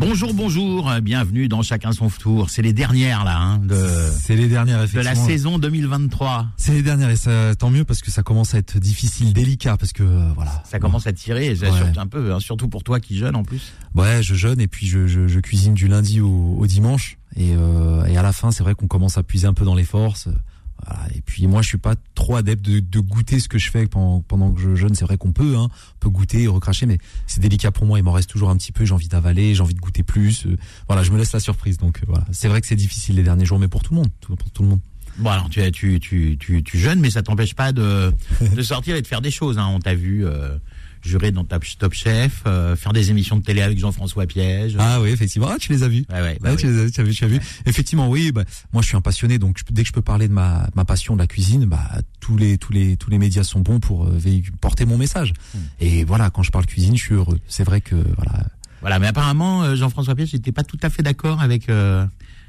[0.00, 2.50] Bonjour, bonjour, bienvenue dans Chacun son tour.
[2.50, 3.74] C'est les dernières là, hein, de,
[4.12, 5.20] C'est les dernières, de effectivement.
[5.20, 6.46] la saison 2023.
[6.56, 9.76] C'est les dernières et ça, tant mieux parce que ça commence à être difficile, délicat
[9.76, 10.62] parce que euh, voilà.
[10.68, 11.56] Ça commence à tirer, Ouais.
[11.56, 13.72] surtout un peu, hein, surtout pour toi qui jeune en plus.
[13.94, 17.54] Ouais, je jeûne et puis je, je, je cuisine du lundi au, au dimanche et,
[17.56, 19.84] euh, et à la fin c'est vrai qu'on commence à puiser un peu dans les
[19.84, 20.28] forces.
[21.14, 23.86] Et puis moi je suis pas trop adepte de, de goûter ce que je fais
[23.86, 24.94] pendant, pendant que je jeûne.
[24.94, 27.98] C'est vrai qu'on peut, hein, on peut goûter et recracher, mais c'est délicat pour moi.
[27.98, 28.84] Il m'en reste toujours un petit peu.
[28.84, 30.46] J'ai envie d'avaler, j'ai envie de goûter plus.
[30.46, 31.78] Euh, Voilà, je me laisse la surprise.
[31.78, 34.00] Donc euh, voilà, c'est vrai que c'est difficile les derniers jours, mais pour tout le
[34.00, 34.80] monde, tout- pour tout le monde.
[35.18, 38.12] Bon alors tu tu tu tu, tu jeûnes, mais ça t'empêche pas de
[38.52, 39.58] de sortir et de faire des choses.
[39.58, 39.68] Hein.
[39.72, 40.56] On t'a vu euh,
[41.04, 44.76] jurer dans Top, Top Chef, euh, faire des émissions de télé avec Jean-François Piège.
[44.78, 45.48] Ah oui, effectivement.
[45.50, 46.04] Ah, tu les as vus.
[46.10, 46.56] Ouais, ouais, bah oui.
[46.56, 47.40] tu, les as, tu as vu, tu as vu.
[47.66, 48.32] Effectivement, oui.
[48.32, 50.68] Bah, moi, je suis un passionné, donc je- dès que je peux parler de ma,
[50.74, 51.88] ma passion de la cuisine, bah,
[52.20, 54.18] tous les tous les tous les médias sont bons pour euh,
[54.60, 55.32] porter mon message.
[55.54, 55.58] Hmm.
[55.80, 57.38] Et voilà, quand je parle cuisine, je suis heureux.
[57.48, 58.46] C'est vrai que voilà.
[58.80, 62.04] Voilà, mais apparemment euh, Jean-François Piège n'était pas tout à fait d'accord avec euh,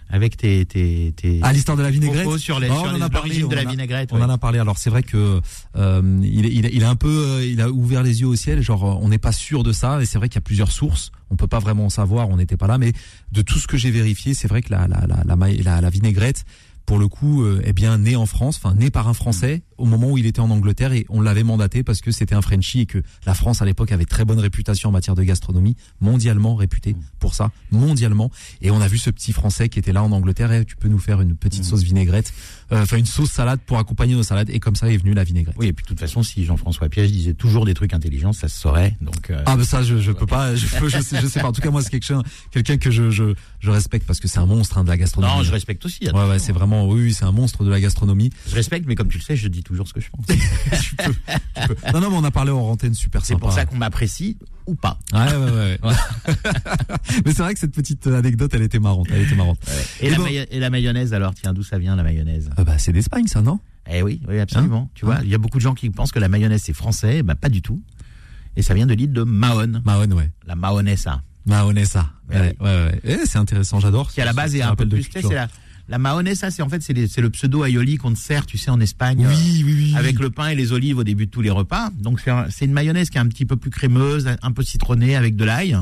[0.10, 2.38] avec tes tes tes Ah, l'histoire de la vinaigrette.
[2.38, 4.10] sur les Oh, sur on en a parlé, origines de on la en a- vinaigrette.
[4.14, 4.24] On ouais.
[4.24, 4.60] en a parlé.
[4.60, 5.42] Alors c'est vrai que
[5.76, 8.62] euh, il, il, il a un peu, euh, il a ouvert les yeux au ciel.
[8.62, 10.02] Genre, euh, on n'est pas sûr de ça.
[10.02, 11.12] Et c'est vrai qu'il y a plusieurs sources.
[11.32, 12.30] On peut pas vraiment savoir.
[12.30, 12.78] On n'était pas là.
[12.78, 12.94] Mais
[13.32, 15.90] de tout ce que j'ai vérifié, c'est vrai que la la la, la, la, la
[15.90, 16.46] vinaigrette,
[16.86, 19.86] pour le coup, euh, est bien née en France, enfin née par un Français au
[19.86, 22.82] moment où il était en Angleterre et on l'avait mandaté parce que c'était un Frenchie
[22.82, 26.56] et que la France à l'époque avait très bonne réputation en matière de gastronomie, mondialement
[26.56, 28.32] réputée pour ça, mondialement.
[28.62, 30.88] Et on a vu ce petit Français qui était là en Angleterre et tu peux
[30.88, 32.34] nous faire une petite sauce vinaigrette,
[32.72, 35.24] euh, enfin une sauce salade pour accompagner nos salades et comme ça est venue la
[35.24, 35.56] vinaigrette.
[35.58, 38.48] Oui, et puis de toute façon, si Jean-François Piège disait toujours des trucs intelligents, ça
[38.48, 38.98] se saurait.
[39.02, 41.40] Donc, euh, Ah ben ça je je peux pas je, peux- je sais je sais
[41.40, 44.28] pas en tout cas moi c'est quelqu'un quelqu'un que je, je je respecte parce que
[44.28, 45.34] c'est un monstre hein, de la gastronomie.
[45.36, 46.06] non, je respecte aussi.
[46.14, 48.30] Ouais ouais c'est vraiment oui oui, c'est un monstre de la gastronomie.
[48.48, 50.26] Je respecte, mais comme tu le sais, je dis toujours ce que je pense.
[50.82, 53.40] Tu peux- tu peux- Non non mais on a parlé en antenne super C'est sympa.
[53.42, 54.98] pour ça qu'on m'apprécie ou pas.
[55.14, 55.80] Ouais ouais ouais.
[57.26, 59.60] mais c'est vrai que cette petite anecdote elle était marrante elle était marrante.
[60.02, 60.24] Et, Et la, bon.
[60.24, 62.50] mayo- et la mayonnaise, alors, tiens, d'où ça vient la mayonnaise?
[62.58, 63.60] Euh, bah c'est d'Espagne ça non?
[63.90, 64.90] Eh oui, oui, absolument.
[64.96, 67.22] tu vois, il y a beaucoup de gens qui pensent que la mayonnaise c'est français,
[67.24, 67.82] bah pas du tout.
[68.56, 70.32] Et ça vient de l'île de Mahon, Mahon ouais.
[70.48, 72.10] la mahonesa, Mahonesa.
[72.30, 73.02] Ouais, Ouais, ouais, ouais.
[73.04, 74.12] Eh, c'est intéressant, j'adore.
[74.12, 75.04] qui à la base est Ça un peu plus.
[75.14, 75.48] c'est la,
[75.88, 78.80] la mahonesa, c'est en fait c'est le pseudo aioli qu'on te sert, tu sais, en
[78.80, 79.26] Espagne.
[79.26, 79.94] euh, Oui, oui, oui.
[79.96, 81.90] avec le pain et les olives au début de tous les repas.
[82.00, 84.64] Donc c'est un- c'est une mayonnaise qui est un petit peu plus crémeuse, un peu
[84.64, 85.78] citronnée avec de l'ail,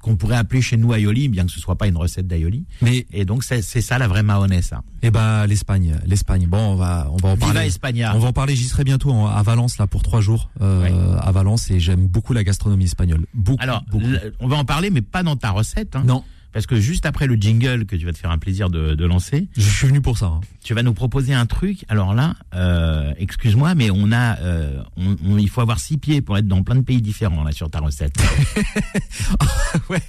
[0.00, 2.64] qu'on pourrait appeler chez nous aioli, bien que ce soit pas une recette d'aioli.
[2.82, 4.82] Mais Et donc c'est ça la vraie mahonesa.
[5.02, 6.46] eh ben l'Espagne, l'Espagne.
[6.48, 7.66] Bon, on va on va en Viva parler.
[7.68, 8.12] España.
[8.16, 8.56] On va en parler.
[8.56, 12.06] J'y serai bientôt en- à Valence là pour trois jours euh, à Valence et j'aime
[12.08, 13.26] beaucoup la gastronomie espagnole.
[13.32, 13.62] Beaucoup.
[13.62, 14.04] Alors, beaucoup.
[14.40, 15.94] on va en parler, mais pas dans ta recette.
[15.94, 16.02] hein.
[16.04, 18.94] non, Parce que juste après le jingle que tu vas te faire un plaisir de,
[18.94, 20.26] de lancer, je suis venu pour ça.
[20.26, 20.40] hein.
[20.62, 21.84] tu vas nous proposer un truc.
[21.88, 26.20] Alors là, euh, excuse-moi, mais on a, euh, on- on- il faut avoir six pieds
[26.20, 28.14] pour être dans plein de pays différents là sur ta recette.
[29.88, 30.00] ouais.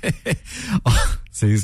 [0.85, 0.91] Oh,
[1.41, 1.59] il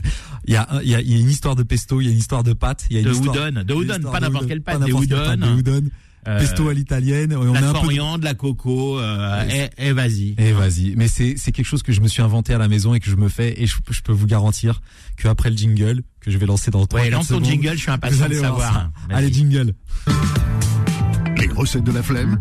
[0.47, 2.43] y a y a y a une histoire de pesto, il y a une histoire
[2.43, 4.47] de pâte, il y a une De histoire udon, de une udon, histoire pas n'importe
[4.47, 5.07] quelle pâte, des n'importe
[6.27, 7.31] Euh, pesto à l'italienne.
[7.31, 9.45] et On la a un peu de- coriandre, la coco, euh,
[9.77, 10.35] et, et vas-y.
[10.37, 10.93] Et vas-y.
[10.97, 13.09] Mais c'est c'est quelque chose que je me suis inventé à la maison et que
[13.09, 14.81] je me fais et je, je peux vous garantir
[15.17, 17.77] que après le jingle que je vais lancer dans 3 Ouais, lance ton jingle, je
[17.81, 18.91] suis impatient de savoir.
[19.09, 19.73] Allez jingle.
[21.37, 22.37] Les recettes de la flemme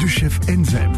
[0.00, 0.92] du chef Enzem.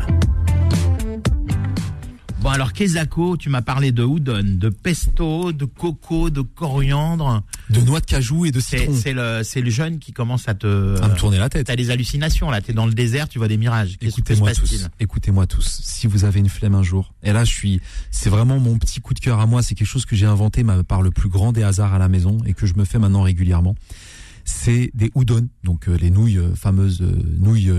[2.40, 7.42] Bon alors Kezako, tu m'as parlé de udon, de pesto, de coco, de coriandre.
[7.68, 8.94] De noix de cajou et de citron.
[8.94, 11.66] c'est le c'est le jeune qui commence à te À me tourner la tête.
[11.66, 13.96] T'as des hallucinations là, t'es dans le désert, tu vois des mirages.
[14.00, 14.88] Écoutez-moi tous.
[15.00, 15.80] Écoutez-moi tous.
[15.82, 17.80] Si vous avez une flemme un jour, et là je suis,
[18.12, 19.62] c'est vraiment mon petit coup de cœur à moi.
[19.62, 22.38] C'est quelque chose que j'ai inventé par le plus grand des hasards à la maison
[22.46, 23.74] et que je me fais maintenant régulièrement.
[24.44, 27.72] C'est des udon, donc euh, les nouilles euh, fameuses euh, nouilles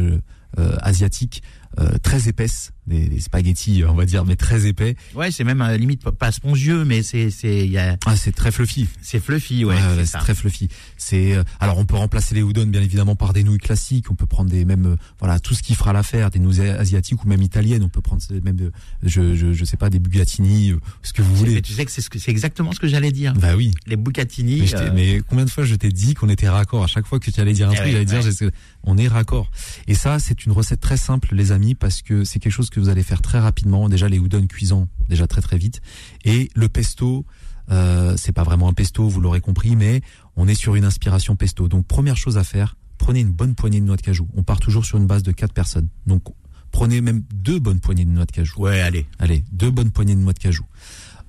[0.81, 1.41] asiatiques
[1.79, 4.95] euh, très épaisses, des, des spaghettis on va dire, mais très épais.
[5.15, 8.31] Ouais, c'est même euh, limite pas- spongieux, mais c'est c'est il y a Ah c'est
[8.33, 8.87] très fluffy.
[9.01, 9.75] c'est fluffy, ouais.
[9.75, 10.67] Ouais, c'est très fluffy.
[10.97, 14.11] C'est euh, alors on peut remplacer les udon bien évidemment par des nouilles classiques.
[14.11, 17.23] On peut prendre des même euh, voilà tout ce qui fera l'affaire, des nouilles asiatiques
[17.23, 17.83] ou même italiennes.
[17.83, 18.71] On peut prendre même
[19.03, 21.61] je, je je sais pas des bugatini, euh, ce que vous Mais voulez.
[21.61, 23.33] tu sais que c'est ce que c'est exactement ce que j'allais dire.
[23.35, 23.71] Bah oui.
[23.87, 24.61] Les bucatini.
[24.61, 26.83] Mais, euh, mais combien de fois je t'ai dit qu'on était raccord?
[26.83, 28.51] À chaque fois que tu allais dire un Eh truc, ouais, j'allais dire ouais.
[28.83, 29.49] on est raccord.
[29.87, 32.78] Et ça, c'est une recette très simple, les amis, parce que c'est quelque chose que
[32.79, 33.89] vous allez faire très rapidement.
[33.89, 35.81] Déjà les udon cuisant déjà très très vite,
[36.25, 37.25] et le pesto.
[37.71, 40.01] Euh, c'est pas vraiment un pesto, vous l'aurez compris, mais
[40.35, 41.67] on est sur une inspiration pesto.
[41.67, 44.27] Donc première chose à faire, prenez une bonne poignée de noix de cajou.
[44.35, 45.87] On part toujours sur une base de quatre personnes.
[46.07, 46.23] Donc
[46.71, 48.61] Prenez même deux bonnes poignées de noix de cajou.
[48.61, 49.05] Ouais, allez.
[49.17, 50.65] Allez, deux bonnes poignées de noix de cajou.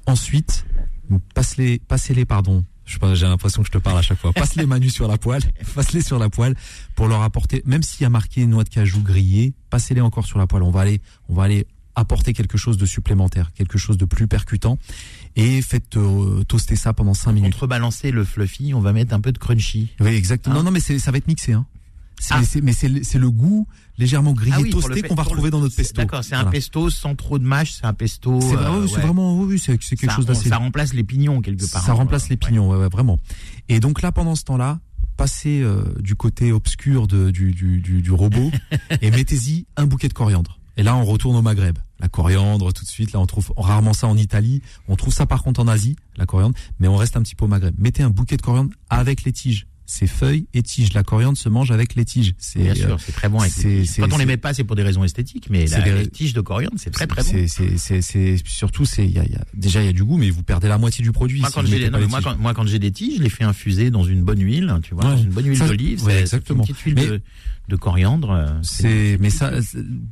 [0.07, 0.67] Ensuite,
[1.35, 2.65] passe-les, passez-les, pardon.
[3.15, 4.33] J'ai l'impression que je te parle à chaque fois.
[4.33, 5.43] Passe les Manu sur la poêle,
[5.75, 6.55] passe-les sur la poêle
[6.95, 10.39] pour leur apporter, même s'il y a marqué noix de cajou grillée, passez-les encore sur
[10.39, 10.63] la poêle.
[10.63, 11.67] On va aller, on va aller
[11.97, 14.79] apporter quelque chose de supplémentaire, quelque chose de plus percutant
[15.37, 17.53] et faites euh, toaster ça pendant 5 minutes.
[17.53, 19.89] Contrebalancer le fluffy, on va mettre un peu de crunchy.
[20.01, 20.55] Oui, exactement.
[20.55, 21.53] Hein non, non, mais c'est- ça va être mixé.
[21.53, 21.67] Hein.
[22.31, 22.41] Ah.
[22.63, 23.67] mais c'est le- goût
[23.99, 25.97] légèrement grillé, Ah oui, toasté qu'on va le- retrouver dans notre pesto.
[25.97, 28.41] D'accord, c'est un pesto sans trop de mâche, c'est un pesto.
[28.41, 29.03] C'est euh, vraiment, c'est ouais.
[29.03, 30.49] vraiment, oui, c'est quelque ça, chose d'assez.
[30.49, 31.83] Ça remplace les pignons quelque part.
[31.85, 33.19] Ça hein, remplace les pignons, ouais, ouais, vraiment.
[33.69, 34.81] Et donc là, pendant ce temps-là,
[35.17, 38.51] passez euh, du côté obscur de, du, du, du, du robot
[39.03, 40.59] et mettez-y un bouquet de coriandre.
[40.77, 41.77] Et là, on retourne au Maghreb.
[41.99, 44.63] La coriandre, tout de suite, là, on trouve rarement ça en Italie.
[44.89, 47.45] On trouve ça par contre en Asie, la coriandre, mais on reste un petit peu
[47.45, 47.75] au Maghreb.
[47.79, 49.67] Mettez un bouquet de coriandre avec les tiges.
[49.93, 50.93] Ces feuilles et tiges.
[50.93, 52.33] La coriandre se mange avec les tiges.
[52.39, 53.97] C'est Bien euh, sûr, c'est très bon avec les tiges.
[53.99, 56.33] Quand on les met pas, c'est pour des raisons esthétiques, mais la, des- les tiges
[56.33, 57.29] de coriandre, c'est très très bon.
[57.29, 60.05] c'est- c'est- c'est- c'est- surtout, c'est, y a, y a- déjà, il y a du
[60.05, 61.41] goût, mais vous perdez la moitié du produit.
[61.41, 62.25] Moi, si quand j'ai des- non, moi, tiges.
[62.33, 64.95] quand, moi, quand j'ai des tiges, je les fais infuser dans une bonne huile, tu
[64.95, 65.11] vois, Ouais.
[65.17, 66.05] dans une bonne huile d'olive.
[66.05, 66.63] ouais, c'est- exactement.
[66.63, 67.21] Une petite huile Mais- de,
[67.71, 68.31] de coriandre.
[68.33, 69.51] euh, C'est, mais ça,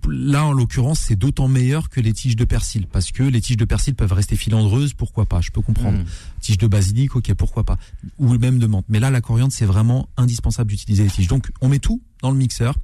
[0.09, 3.59] là en l'occurrence, c'est d'autant meilleur que les tiges de persil, parce que les tiges
[3.59, 5.99] de persil peuvent rester filandreuses, pourquoi pas, je peux comprendre.
[5.99, 6.07] Mm.
[6.41, 7.77] Tiges de basilic, ok, pourquoi pas,
[8.19, 8.87] ou même de menthe.
[8.89, 11.29] Mais là, la coriandre, c'est vraiment indispensable d'utiliser les tiges.
[11.29, 12.75] Donc, on met tout dans le mixeur,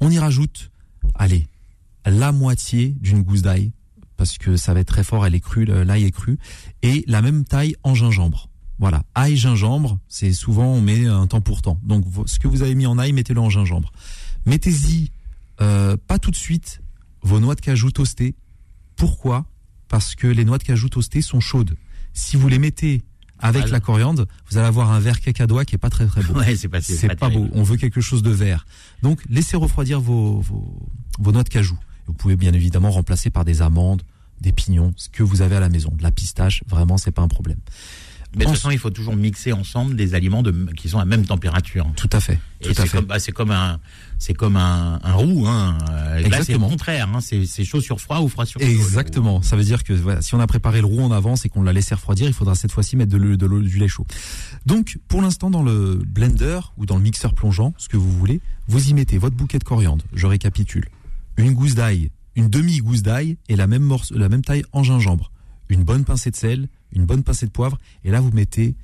[0.00, 0.70] on y rajoute,
[1.14, 1.46] allez,
[2.04, 3.72] la moitié d'une gousse d'ail,
[4.16, 6.38] parce que ça va être très fort, elle est crue, l'ail est cru,
[6.82, 8.48] et la même taille en gingembre.
[8.78, 11.78] Voilà, ail, gingembre, c'est souvent on met un temps pour temps.
[11.82, 13.90] Donc ce que vous avez mis en ail, mettez-le en gingembre.
[14.44, 15.10] Mettez-y,
[15.60, 16.80] euh, pas tout de suite,
[17.22, 18.34] vos noix de cajou toastées.
[18.96, 19.46] Pourquoi?
[19.88, 21.76] Parce que les noix de cajou toastées sont chaudes.
[22.12, 23.02] Si vous les mettez
[23.38, 23.72] avec Voilà.
[23.72, 26.34] la coriandre, vous allez avoir un verre cacadois qui est pas très très beau.
[26.38, 27.48] Ouais, c'est pas, C'est pas, beau.
[27.52, 28.66] On veut quelque chose de vert.
[29.02, 30.88] Donc, laissez refroidir vos, vos,
[31.18, 31.78] vos noix de cajou.
[32.06, 34.02] Vous pouvez bien évidemment remplacer par des amandes,
[34.40, 35.90] des pignons, ce que vous avez à la maison.
[35.96, 37.58] De la pistache, vraiment, c'est pas un problème.
[38.36, 41.06] Mais de toute façon, il faut toujours mixer ensemble des aliments de, qui sont à
[41.06, 41.90] même température.
[41.96, 42.38] Tout à fait.
[42.60, 43.80] Tout c'est comme, bah, c'est comme un,
[44.18, 45.78] c'est comme un, un roux, hein.
[45.90, 47.20] Euh, Là, c'est le contraire, hein.
[47.22, 48.66] C'est, chaud sur froid ou froid sur chaud.
[48.66, 49.40] Exactement.
[49.40, 51.62] Ça veut dire que voilà, si on a préparé le roux en avance et qu'on
[51.62, 54.06] l'a laissé refroidir, il faudra cette fois-ci mettre de l'eau, de l'eau, du lait chaud.
[54.66, 58.42] Donc, pour l'instant, dans le blender ou dans le mixeur plongeant, ce que vous voulez,
[58.68, 60.04] vous y mettez votre bouquet de coriandre.
[60.12, 60.88] Je récapitule.
[61.38, 65.32] Une gousse d'ail, une demi-gousse d'ail et la même morce, la même taille en gingembre.
[65.70, 67.78] Une bonne pincée de sel, une bonne pincée de poivre.
[68.04, 68.74] Et là, vous mettez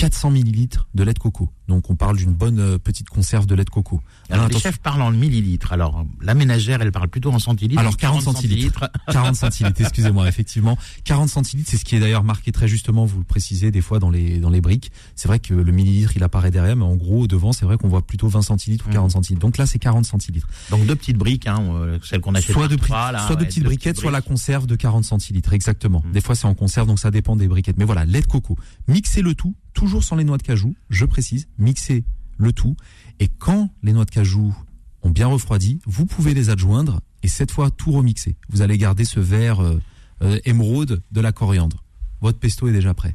[0.00, 1.50] 400 millilitres de lait de coco.
[1.68, 4.00] Donc, on parle d'une bonne euh, petite conserve de lait de coco.
[4.28, 5.72] Alors, Hein, les chefs parlent en millilitres.
[5.72, 7.80] Alors, la ménagère, elle parle plutôt en centilitres.
[7.80, 8.90] Alors 40 centilitres.
[9.12, 10.78] 40 centilitres, excusez-moi, effectivement.
[11.04, 13.98] 40 centilitres, c'est ce qui est d'ailleurs marqué très justement, vous le précisez des fois
[13.98, 14.90] dans les dans les briques.
[15.14, 17.88] C'est vrai que le millilitre, il apparaît derrière, mais en gros, devant, c'est vrai qu'on
[17.88, 19.40] voit plutôt 20 centilitres ou 40 centilitres.
[19.40, 20.48] Donc là, c'est 40 centilitres.
[20.70, 23.42] Donc, deux petites briques, hein, euh, celles qu'on achète Soit de, trois, là, soit de
[23.42, 26.02] ouais, petites deux briquettes, soit la conserve de 40 centilitres, exactement.
[26.06, 26.12] Mm.
[26.12, 27.76] Des fois, c'est en conserve, donc ça dépend des briquettes.
[27.78, 28.56] Mais voilà, lait de coco.
[28.88, 32.04] Mixez le tout, toujours sans les noix de cajou, je précise, mixez
[32.38, 32.76] le tout.
[33.18, 34.54] Et quand les noix de cajou
[35.02, 38.36] ont bien refroidi, vous pouvez les adjoindre et cette fois tout remixer.
[38.48, 39.80] Vous allez garder ce vert euh,
[40.22, 41.84] euh, émeraude de la coriandre.
[42.20, 43.14] Votre pesto est déjà prêt.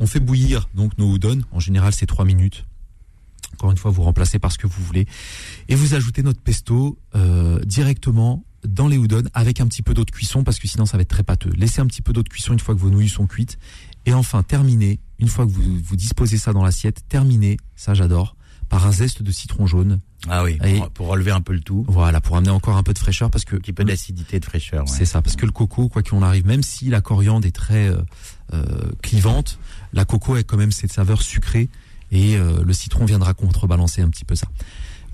[0.00, 1.42] On fait bouillir donc nos udon.
[1.52, 2.66] En général, c'est 3 minutes.
[3.54, 5.06] Encore une fois, vous remplacez par ce que vous voulez.
[5.68, 10.04] Et vous ajoutez notre pesto euh, directement dans les udon avec un petit peu d'eau
[10.04, 11.52] de cuisson parce que sinon ça va être très pâteux.
[11.56, 13.58] Laissez un petit peu d'eau de cuisson une fois que vos nouilles sont cuites.
[14.06, 18.36] Et enfin, terminez, une fois que vous, vous disposez ça dans l'assiette, terminez, ça j'adore,
[18.68, 20.00] par un zeste de citron jaune.
[20.28, 21.84] Ah oui, Et- pour, pour relever un peu le tout.
[21.88, 24.44] Voilà, pour amener encore un peu de fraîcheur parce que Un petit peu d'acidité, de
[24.44, 24.84] fraîcheur.
[24.84, 24.90] ouais.
[24.90, 27.50] c'est ça, parce que le coco, quoi qu'il en arrive, même si la coriandre est
[27.54, 27.98] très euh,
[28.54, 28.64] euh,
[29.02, 29.58] clivante,
[29.92, 31.68] la coco a quand même cette saveur sucrée
[32.10, 34.46] et euh, le citron viendra contrebalancer un petit peu ça.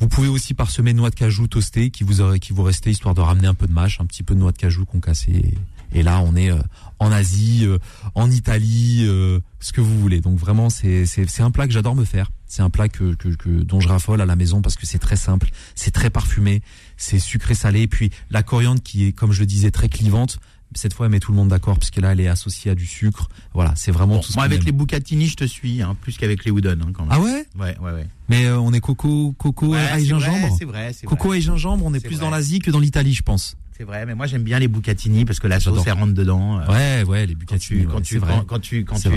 [0.01, 3.21] Vous pouvez aussi parsemer noix de cajou toastée qui vous qui vous restait histoire de
[3.21, 5.55] ramener un peu de mâche, un petit peu de noix de cajou concassée.
[5.93, 6.59] Et, là, on est euh,
[7.01, 7.79] en Asie, euh,
[8.15, 10.23] en Italie, euh, ce que vous voulez.
[10.23, 11.05] Donc vraiment, c'est
[11.41, 12.31] un plat que j'adore me faire.
[12.47, 14.99] C'est un plat que, que que dont je raffole à la maison parce que c'est
[14.99, 16.63] très simple, c'est très parfumé,
[16.97, 17.83] c'est sucré salé.
[17.83, 20.41] Et puis la coriandre qui est, comme je le disais, très clivante.
[20.75, 22.87] Cette fois, elle met tout le monde d'accord puisque là, elle est associée à du
[22.87, 23.29] sucre.
[23.55, 24.67] Voilà, c'est vraiment Bon, tout ce moi, avec aime.
[24.67, 27.13] les bucatini, je te suis, hein, plus qu'avec les udon, hein, quand même.
[27.13, 27.45] Ah ouais?
[27.59, 28.07] Ouais, ouais, ouais.
[28.29, 30.57] Mais euh, on est coco, coco, Ouais, ail c'est vrai, gingembre?
[30.59, 31.39] C'est vrai, c'est Coco vrai.
[31.39, 32.25] et gingembre, on est plus vrai.
[32.25, 33.57] dans l'Asie que dans l'Italie, je pense.
[33.77, 36.61] C'est vrai, mais moi j'aime bien les bucatini parce que la sauce elle rentre dedans.
[36.61, 39.11] euh, Ouais, ouais, les Quand bucatini, ouais, quand, tu, quand, quand tu, quand tu,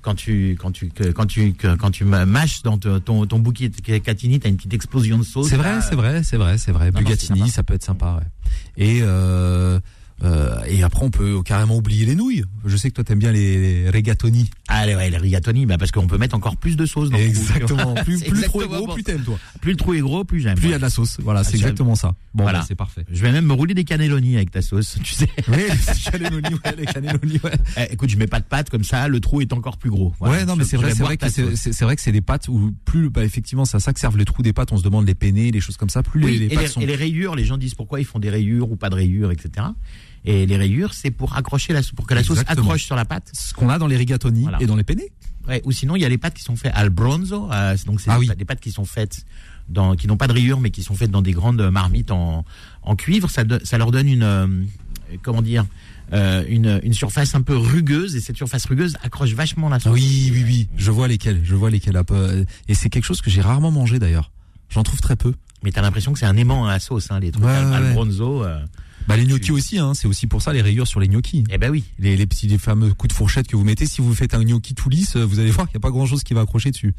[0.00, 4.38] quand tu, quand tu, quand tu, quand tu mâches dans ton, ton bouquet de catini,
[4.38, 5.48] t'as une petite explosion de sauce.
[5.48, 6.92] C'est vrai, c'est vrai, c'est vrai, c'est vrai.
[7.16, 7.46] Sympa.
[7.48, 8.20] ça peut être sympa.
[8.20, 8.84] Ouais.
[8.84, 9.80] Et euh,
[10.22, 12.44] euh, et après, on peut carrément oublier les nouilles.
[12.64, 14.48] Je sais que toi, t'aimes bien les, les rigatoni.
[14.68, 17.18] Ah ouais, les rigatoni, bah parce qu'on peut mettre encore plus de sauce dans.
[17.18, 17.94] Exactement.
[18.04, 19.12] Plus, C'est plus le trou est gros, plus ça.
[19.12, 19.38] t'aimes, toi.
[19.60, 20.54] Plus le trou est gros, plus j'aime.
[20.56, 21.18] Plus il y a de la sauce.
[21.22, 21.60] Voilà, c'est Ah, j'aime.
[21.68, 22.14] exactement ça.
[22.34, 22.60] Bon, Voilà.
[22.60, 23.04] bah, c'est parfait.
[23.10, 25.28] Je vais même me rouler des cannelloni avec ta sauce, tu sais.
[25.48, 27.52] Oui, les cannelloni, ouais, les cannelloni, ouais.
[27.76, 30.12] Eh, écoute, je mets pas de pâte comme ça, le trou est encore plus gros.
[30.20, 30.38] Voilà.
[30.38, 32.20] ouais, non, mais c'est vrai, c'est vrai que c'est, c'est, c'est vrai que c'est des
[32.22, 34.72] pâtes où plus, bah, effectivement, c'est à ça que servent les trous des pâtes.
[34.72, 36.02] On se demande les peinés, les choses comme ça.
[36.02, 36.80] Plus Oui, les, les et, pâtes les, sont.
[36.80, 39.30] et les rayures, les gens disent pourquoi ils font des rayures ou pas de rayures,
[39.32, 39.66] etc.
[40.24, 43.30] Et les rayures, c'est pour accrocher la, pour que la sauce accroche sur la pâte.
[43.34, 44.58] Ce qu'on a dans les rigatoni Voilà.
[44.60, 45.00] et dans les penne.
[45.46, 48.00] Ouais, ou sinon, il y a les pâtes qui sont faites al bronzo, euh, donc
[48.00, 48.26] c'est Ah des, oui.
[48.28, 49.26] pâtes- des pâtes qui sont faites
[49.68, 52.46] dans, qui n'ont pas de rayures, mais qui sont faites dans des grandes marmites en,
[52.82, 53.28] en cuivre.
[53.28, 54.46] Ça, do- ça leur donne une, euh,
[55.22, 55.66] comment dire,
[56.14, 59.92] euh, une, une surface un peu rugueuse, et cette surface rugueuse accroche vachement la sauce.
[59.92, 60.68] Oui, oui, oui.
[60.78, 61.42] Je vois lesquels.
[61.44, 61.98] Je vois lesquels.
[61.98, 62.46] un peu.
[62.68, 64.30] Et c'est quelque chose que j'ai rarement mangé d'ailleurs.
[64.70, 65.34] J'en trouve très peu.
[65.62, 67.92] Mais t'as l'impression que c'est un aimant à la sauce, hein, les trucs Ouais, al,
[67.92, 68.44] bronzo.
[68.44, 68.64] euh.
[69.06, 69.92] Bah les gnocchis aussi, hein.
[69.94, 71.44] C'est aussi pour ça les rayures sur les gnocchis.
[71.50, 71.84] Eh ben oui.
[71.98, 73.86] Les, les petits, les fameux coups de fourchette que vous mettez.
[73.86, 76.06] Si vous faites un gnocchi tout lisse, vous allez voir qu'il n'y a pas grand
[76.06, 76.94] chose qui va accrocher dessus.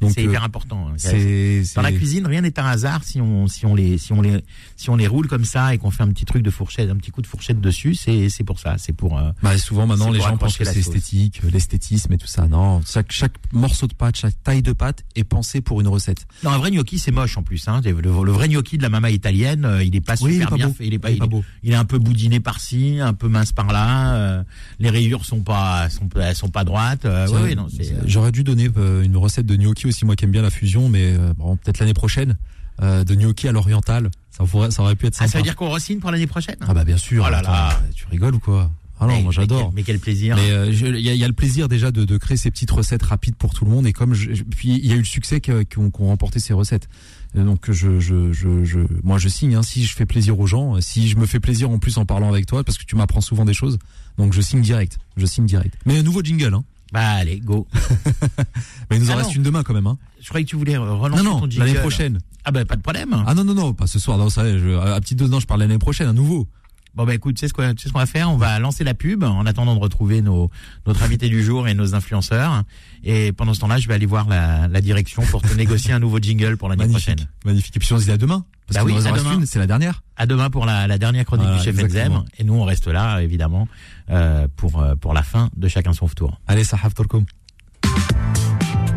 [0.00, 0.88] Donc C'est euh, hyper important.
[0.88, 0.94] hein.
[0.98, 4.20] c'est, Dans la cuisine, rien n'est un hasard si on si on les si on
[4.20, 4.42] les
[4.76, 6.96] si on les roule comme ça et qu'on fait un petit truc de fourchette, un
[6.96, 10.10] petit coup de fourchette dessus, c'est c'est pour ça, c'est pour euh, Bah, souvent maintenant
[10.10, 12.46] les gens pensent que c'est esthétique, euh, l'esthétisme et tout ça.
[12.46, 16.26] Non, chaque, chaque morceau de pâte, chaque taille de pâte est pensé pour une recette.
[16.44, 17.80] Non, un vrai gnocchi c'est moche en plus hein.
[17.84, 20.50] Le, le vrai gnocchi de la mama italienne, il est pas Oui, il est super
[20.50, 20.74] pas bien beau.
[20.74, 21.42] fait, il est pas Il est pas beau.
[21.62, 24.42] il est un peu boudiné par-ci, un peu mince par-là, euh,
[24.78, 27.04] les rayures sont pas sont elles sont pas droites.
[27.06, 27.56] euh, ouais, ouais,
[28.04, 28.68] J'aurais dû donner
[29.02, 31.78] une recette de gnocchi aussi, moi qui aime bien la fusion, mais euh, bon, peut-être
[31.78, 32.36] l'année prochaine,
[32.82, 34.10] euh, de gnocchi à l'oriental.
[34.30, 35.30] Ça, pourrait, ça aurait pu être Ah, sympa.
[35.32, 37.24] ça veut dire qu'on re-signe pour l'année prochaine Ah bah bien sûr.
[37.26, 37.80] Oh là attends, là.
[37.94, 38.70] Tu rigoles ou quoi?
[39.00, 39.72] Ah non, Mais- moi j'adore.
[39.74, 40.36] Mais quel plaisir.
[40.36, 42.50] Mais euh, il y, a, il y a le plaisir déjà de, de créer ces
[42.50, 45.00] petites recettes rapides pour tout le monde et comme je, puis il y a eu
[45.00, 46.88] le succès qu'ont remporté ces recettes.
[47.36, 50.46] Euh, Donc je, je, je, je moi je signe hein, si je fais plaisir aux
[50.46, 52.96] gens, si je me fais plaisir en plus en parlant avec toi parce que tu
[52.96, 53.78] m'apprends souvent des choses.
[54.16, 55.74] Donc je signe direct, je signe direct.
[55.84, 56.64] Mais un nouveau jingle hein.
[56.96, 57.66] Bah allez, go.
[58.90, 59.36] Mais il nous en Ah reste non.
[59.36, 59.98] une demain quand même hein.
[60.18, 61.66] Je croyais que tu voulais relancer Non non, ton jingle.
[61.66, 62.18] l'année prochaine.
[62.44, 63.14] Ah bah pas de problème.
[63.26, 65.46] Ah non non non, pas ce soir, non ça je, à petite dose non, je
[65.46, 66.48] parle l'année prochaine, un nouveau.
[66.96, 68.30] Bon bah écoute, tu sais ce qu'on tu sais ce qu'on va faire?
[68.30, 70.50] On va lancer la pub en attendant de retrouver nos
[70.86, 72.62] notre invité du jour et nos influenceurs.
[73.04, 75.98] Et pendant ce temps-là, je vais aller voir la, la direction pour te négocier un
[75.98, 77.18] nouveau jingle pour l'année prochaine.
[77.44, 77.76] Magnifique.
[77.76, 78.44] Et puis on se dit à demain.
[78.66, 79.34] Parce Bah oui, à demain.
[79.34, 80.02] une, c'est la dernière.
[80.16, 81.84] À demain pour la, la dernière chronique Voilà, du chef.
[81.84, 82.24] Enzem.
[82.38, 83.68] Et nous, on reste là, évidemment,
[84.10, 86.40] euh, pour euh, pour la fin de chacun son tour.
[86.46, 87.26] Allez, Sahaf Torkoum.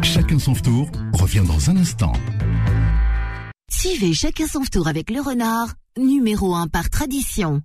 [0.02, 2.14] Chacun son tour revient dans un instant.
[3.70, 7.62] Suivez chacun son tour avec le renard, numéro 1 par tradition.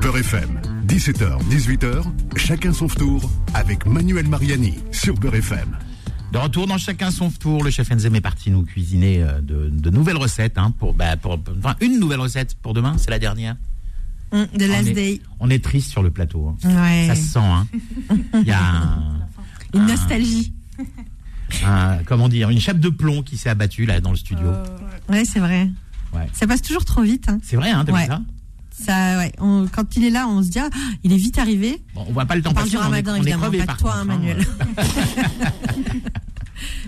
[0.00, 2.02] Peur FM, 17h, 18h,
[2.36, 5.76] chacun son tour avec Manuel Mariani sur Beurre FM.
[6.32, 9.68] De retour dans chacun son tour, le chef Enzem est parti nous cuisiner euh, de,
[9.68, 10.58] de nouvelles recettes.
[10.58, 13.56] Hein, pour, bah, pour, enfin, une nouvelle recette pour demain, c'est la dernière.
[14.32, 15.20] Mm, The on, Last est, Day.
[15.40, 16.46] on est triste sur le plateau.
[16.48, 16.68] hein.
[16.68, 17.06] Ouais.
[17.08, 17.38] Ça se sent.
[17.40, 17.66] Hein.
[18.34, 19.20] Il y a un,
[19.74, 20.52] Une nostalgie.
[20.78, 20.84] un-
[22.06, 24.48] comment dire, une chape de plomb qui s'est abattue là dans le studio.
[25.08, 25.68] Ouais, c'est vrai.
[26.14, 26.26] Ouais.
[26.32, 27.28] Ça passe toujours trop vite.
[27.28, 27.38] hein.
[27.42, 28.02] C'est vrai, hein, t'as Ouais.
[28.02, 28.20] vu ça
[28.72, 29.32] Ça, ouais.
[29.38, 30.70] on- quand il est là, on se dit, ah,
[31.04, 31.82] il est vite arrivé.
[31.94, 32.76] bon, On voit pas le temps On parle passer.
[32.76, 34.04] du mais on est- ramadan, évidemment, pas de toi, contre, hein, hein.
[34.04, 34.46] Manuel.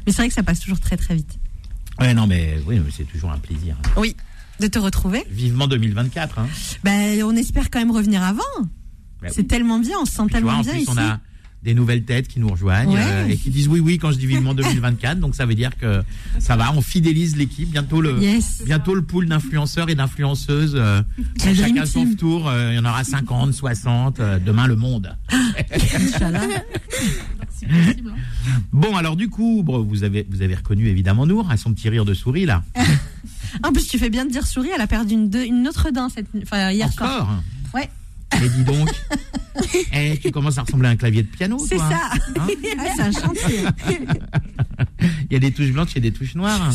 [0.07, 1.39] Mais c'est vrai que ça passe toujours très très vite.
[2.01, 3.77] Ouais, non, mais oui, mais c'est toujours un plaisir.
[3.97, 4.17] Oui,
[4.61, 5.25] de te retrouver.
[5.31, 6.39] Vivement 2024.
[6.39, 6.49] Hein.
[6.83, 8.41] Ben, on espère quand même revenir avant.
[9.21, 9.47] Bah c'est oui.
[9.47, 10.91] tellement bien, on se sent Puis, tu vois, tellement en bien plus, ici.
[10.91, 11.21] on a
[11.63, 13.01] des nouvelles têtes qui nous rejoignent Ouais.
[13.05, 15.21] euh, et qui disent oui, oui quand je dis vivement 2024.
[15.21, 16.03] donc ça veut dire que
[16.39, 17.71] ça va, on fidélise l'équipe.
[17.71, 18.63] Bientôt le, Yes.
[18.67, 20.75] bientôt le pool d'influenceurs et d'influenceuses.
[20.77, 21.03] euh,
[21.39, 22.49] chacun son tour.
[22.49, 24.19] euh, il y en aura 50, 60.
[24.21, 25.17] euh, demain le monde.
[25.73, 26.41] Inch'Allah.
[28.73, 31.89] Bon, alors du coup, bon, vous avez vous avez reconnu évidemment Nour à son petit
[31.89, 32.63] rire de souris là.
[33.63, 35.91] En plus, tu fais bien de dire souris, elle a perdu une, deux- une autre
[35.91, 37.23] dent cette, enfin, hier soir.
[37.23, 37.43] Encore.
[37.75, 37.91] Ouais.
[38.41, 38.89] Mais dis donc.
[39.95, 41.59] Eh, tu commences à ressembler à un clavier de piano.
[41.69, 41.85] C'est ça.
[42.39, 42.47] hein
[42.79, 43.59] Ah, c'est un chantier.
[45.31, 46.73] Il y a des touches blanches, a des touches noires.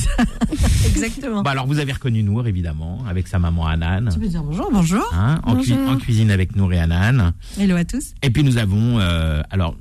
[0.85, 1.41] Exactement.
[1.41, 4.09] Bah alors vous avez reconnu Nour évidemment avec sa maman Anan.
[4.13, 5.03] Tu peux dire bonjour, bonjour.
[5.13, 5.77] Hein, en, Bonjour.
[5.89, 7.33] en cuisine avec Nour et Anan.
[7.59, 8.13] Hello à tous.
[8.21, 9.75] Et puis nous avons, euh, alors,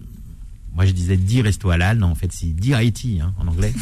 [0.75, 3.73] moi je disais Di Resto Halal, non en fait c'est Di Haiti hein, en anglais.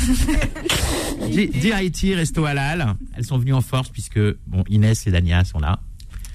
[1.31, 5.45] Di Di Haiti Resto Halal, elles sont venues en force puisque bon Inès et Dania
[5.45, 5.79] sont là.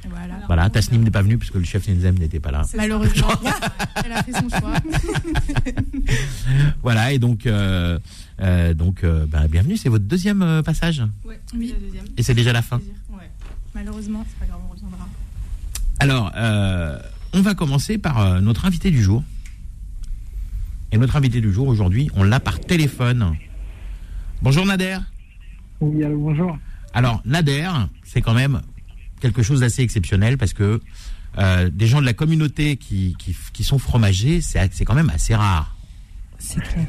[0.09, 0.35] Voilà.
[0.47, 2.63] Voilà, Tasnim n'est pas venu puisque le chef Nenzem n'était pas là.
[2.75, 3.27] Malheureusement,
[4.05, 4.73] elle a fait son choix.
[6.81, 7.99] Voilà et donc, euh,
[8.41, 11.73] euh, donc euh, bah, bienvenue, c'est votre deuxième euh, passage Ouais, oui.
[11.73, 12.05] La deuxième.
[12.17, 12.77] et c'est déjà la fin.
[13.11, 13.29] Ouais.
[13.75, 15.07] Malheureusement, c'est pas grave, on reviendra.
[15.99, 16.97] Alors, euh,
[17.33, 19.23] on va commencer par euh, notre invité du jour.
[20.91, 23.35] Et notre invité du jour aujourd'hui, on l'a par téléphone.
[24.41, 24.97] Bonjour Nader.
[25.81, 26.57] Oui, allô, bonjour.
[26.93, 27.69] Alors Nader,
[28.03, 28.61] c'est quand même
[29.19, 30.79] quelque chose d'assez exceptionnel parce que
[31.37, 35.09] euh, des gens de la communauté qui, qui, qui sont fromagers, c'est c'est quand même
[35.09, 35.75] assez rare.
[36.39, 36.87] C'est clair.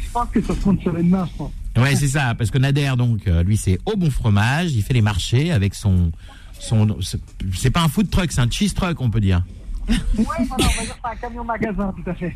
[0.00, 1.52] Je pense que ça se compte sur les mains, je pense.
[1.76, 4.94] Ouais, c'est ça, parce que Nader, donc, euh, lui, c'est au bon fromage, il fait
[4.94, 6.10] les marchés avec son.
[6.58, 9.44] son c'est- pas un food truck, c'est un cheese truck, on peut dire.
[9.88, 12.34] Ouais, voilà, on va dire que c'est un camion magasin, tout à fait.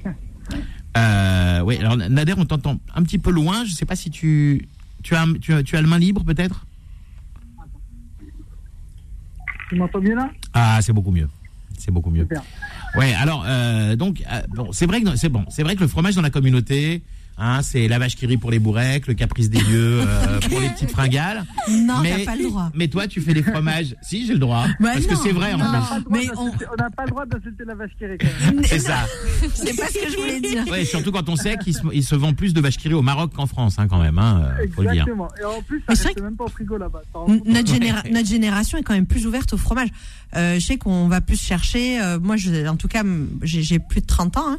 [0.97, 4.69] Euh, oui, alors Nader, on t'entend un petit peu loin, je sais pas si tu.
[5.03, 6.67] Tu as, tu as, tu as le main libre peut-être?
[9.71, 10.29] Tu m'entends bien là?
[10.53, 11.29] Ah, c'est beaucoup mieux.
[11.79, 12.23] C'est beaucoup mieux.
[12.23, 12.43] Super.
[12.97, 15.87] Ouais, alors euh, donc euh, bon, c'est vrai que c'est bon, c'est vrai que le
[15.87, 17.03] fromage dans la communauté,
[17.41, 20.61] hein, c'est la vache qui rit pour les bourrecs, le caprice des lieux euh, pour
[20.61, 21.45] les petites fringales.
[21.69, 22.71] Non, mais, t'as pas le droit.
[22.75, 23.97] Mais toi, tu fais des fromages.
[24.03, 24.67] si, j'ai le droit.
[24.79, 25.65] Bah parce que c'est vrai en non.
[25.65, 26.05] plus.
[26.11, 28.19] Mais on- n'a pas le droit d'insulter la vache qui rit.
[28.65, 29.07] C'est ça.
[29.55, 30.65] C'est pas ce que je voulais dire.
[30.71, 32.95] Ouais, surtout quand on sait qu'il se, il se vend plus de vaches qui rit
[32.95, 34.19] au Maroc qu'en France, hein, quand même.
[34.19, 35.03] Hein, euh, faut le dire.
[35.03, 35.29] Exactement.
[35.41, 37.03] Et en plus, ça reste vrai même pas au frigo là-bas.
[37.47, 39.89] Notre, généra- notre génération est quand même plus ouverte au fromage.
[40.37, 42.01] Euh, je sais qu'on va plus chercher.
[42.01, 43.03] euh, moi, je, en tout cas,
[43.43, 44.45] j'ai plus de 30 ans.
[44.47, 44.59] hein,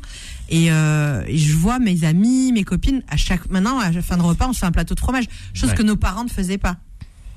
[0.51, 4.17] et, euh, et je vois mes amis, mes copines, à chaque maintenant, à la fin
[4.17, 5.25] de repas, on se fait un plateau de fromage.
[5.53, 5.75] Chose Ouais.
[5.75, 6.77] que nos parents ne faisaient pas.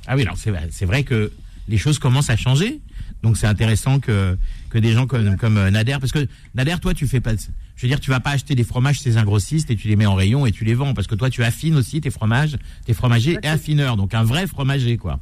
[0.06, 1.32] Ah oui, alors c'est vrai- c'est vrai que
[1.68, 2.80] les choses commencent à changer.
[3.22, 4.36] Donc c'est intéressant que
[4.68, 7.32] que des gens comme comme euh, Nader, parce que Nader, toi, tu fais pas.
[7.76, 9.96] Je veux dire, tu vas pas acheter des fromages chez un grossiste et tu les
[9.96, 12.56] mets en rayon et tu les vends, parce que toi, tu affines aussi tes fromages,
[12.84, 15.18] tes fromagers et affineurs, donc un vrai fromager, quoi.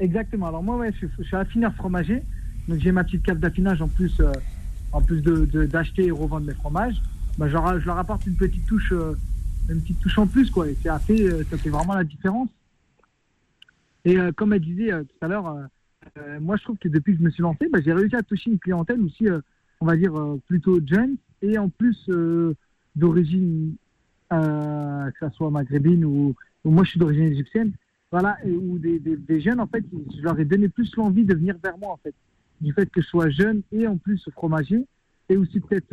[0.00, 0.48] Exactement.
[0.48, 2.22] Alors moi, ouais, je, suis- je suis affineur fromager.
[2.68, 4.32] Donc j'ai ma petite cave d'affinage en plus, euh,
[4.92, 6.96] en plus de- d'acheter et revendre mes fromages.
[7.38, 9.14] Bah, je leur apporte une petite touche, euh,
[9.68, 10.68] une petite touche en plus, quoi.
[10.68, 12.48] Et c'est assez, euh, ça fait vraiment la différence.
[14.06, 15.56] Et euh, comme elle disait tout à l'heure,
[16.40, 18.50] moi je trouve que depuis que je me suis lancé, bah, j'ai réussi à toucher
[18.50, 19.26] une clientèle aussi,
[19.80, 20.14] on va dire
[20.46, 22.08] plutôt jeune et en plus
[22.94, 23.74] d'origine,
[24.30, 27.72] que ça soit maghrébine ou, moi je suis d'origine égyptienne
[28.12, 29.84] voilà, ou des, des, des jeunes, en fait,
[30.16, 32.14] je leur ai donné plus l'envie de venir vers moi, en fait.
[32.60, 34.86] Du fait que je sois jeune et en plus fromager,
[35.28, 35.92] et aussi peut-être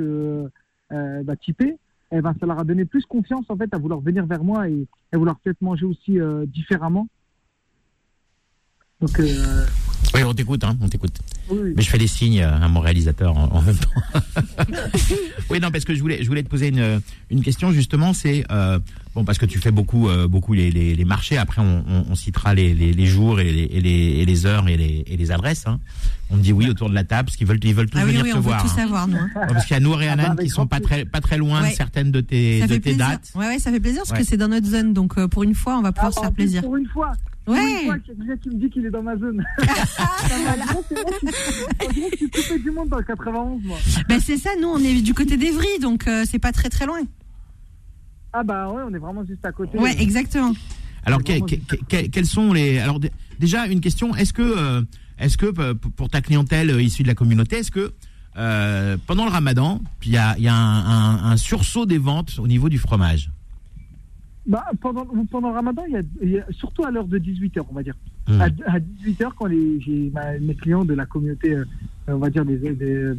[0.93, 1.77] euh, bah, typé,
[2.11, 4.69] eh ben, ça leur a donné plus confiance, en fait, à vouloir venir vers moi
[4.69, 7.07] et à vouloir peut-être manger aussi euh, différemment.
[9.01, 9.65] Donc, euh,
[10.13, 11.19] Oui, on t'écoute, hein, on t'écoute.
[11.49, 11.73] Oui.
[11.75, 13.89] Mais je fais des signes à mon réalisateur en, en même temps.
[15.49, 18.13] oui, non, parce que je voulais, je voulais te poser une, une question justement.
[18.13, 18.79] C'est euh,
[19.15, 21.37] bon parce que tu fais beaucoup, euh, beaucoup les, les, les marchés.
[21.37, 23.89] Après, on, on, on citera les, les, les jours et les, et les,
[24.21, 25.65] et les heures et les, et les adresses.
[25.67, 25.79] Hein.
[26.29, 28.03] On me dit oui autour de la table, parce qu'ils veulent, ils veulent tous Ah
[28.05, 28.61] oui, venir oui, te on veut voir.
[28.63, 28.75] tout hein.
[28.75, 29.17] savoir, nous.
[29.17, 29.29] hein.
[29.35, 31.05] Ouais, parce qu'il y a Nour et Ah bah, Anan avec qui sont pas très,
[31.05, 31.71] pas très loin Ouais.
[31.71, 33.31] de certaines de tes, Ça de tes dates.
[33.35, 34.19] Ouais, ouais, ça fait plaisir parce Ouais.
[34.19, 34.93] que c'est dans notre zone.
[34.93, 36.61] Donc, euh, pour une fois, on va pouvoir Ah, se en faire plaisir.
[36.63, 37.11] Pour une fois,
[37.47, 37.85] une Ouais.
[37.85, 39.43] fois quelqu'un qui me dit qu'il est dans ma zone.
[41.85, 43.77] On dirait que je suis coupé du monde dans le 91, moi.
[44.07, 46.85] Ben, c'est ça, nous, on est du côté d'Evry, donc euh, c'est pas très très
[46.85, 47.01] loin.
[48.31, 49.77] Ah bah ouais, on est vraiment juste à côté.
[49.77, 50.53] Ouais, exactement.
[51.05, 52.99] Alors, que- que- que- quels sont les Alors,
[53.39, 54.15] déjà, une question.
[54.15, 54.81] Est-ce que, euh,
[55.19, 57.93] est-ce que euh, pour ta clientèle euh, issue de la communauté, est-ce que
[58.37, 61.97] euh, pendant le Ramadan, puis il y a, y a un, un- un sursaut des
[61.99, 63.29] ventes au niveau du fromage?
[64.45, 67.17] Bah, pendant, pendant le ramadan, il y a, il y a- surtout à l'heure de
[67.17, 67.95] 18h, on va dire.
[68.27, 68.41] Hmm.
[68.41, 71.65] À, à 18h, quand les, j'ai mes clients de la communauté, euh,
[72.07, 73.15] on va dire, des, des, euh,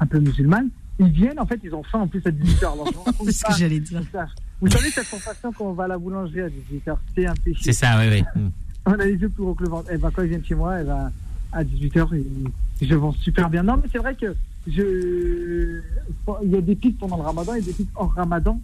[0.00, 2.72] un peu musulmanes, ils viennent, en fait, ils ont faim en plus à 18h.
[2.72, 4.02] Alors, je vous raconte C'est ce que j'allais dire.
[4.10, 4.26] ça.
[4.60, 7.60] Vous savez cette sensation quand on va à la boulangerie à 18h, c'est un péché.
[7.62, 8.24] C'est ça, oui, oui.
[8.42, 8.50] Mm.
[8.86, 9.92] On a les yeux plus gros que le ventre.
[9.92, 11.12] Et ben, quand ils viennent chez moi, et ben,
[11.52, 13.62] à 18h, et- je vends super bien.
[13.62, 14.34] Non, mais c'est vrai que
[14.66, 15.80] je,
[16.42, 18.58] il y a des pics pendant le ramadan et des pics hors ramadan.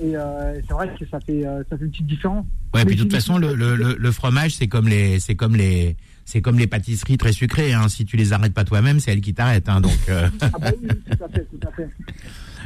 [0.00, 2.44] Et euh, c'est vrai que ça fait, euh, ça fait une petite différence.
[2.72, 5.54] Ouais, Mais puis de toute façon, le, le, le, fromage, c'est comme les, c'est comme
[5.54, 7.72] les, c'est comme les pâtisseries très sucrées.
[7.72, 7.88] Hein.
[7.88, 9.68] Si tu les arrêtes pas toi-même, c'est elles qui t'arrêtent.
[9.68, 9.80] Hein.
[9.80, 11.88] Donc, euh, Ah bah oui, tout à fait, tout à fait.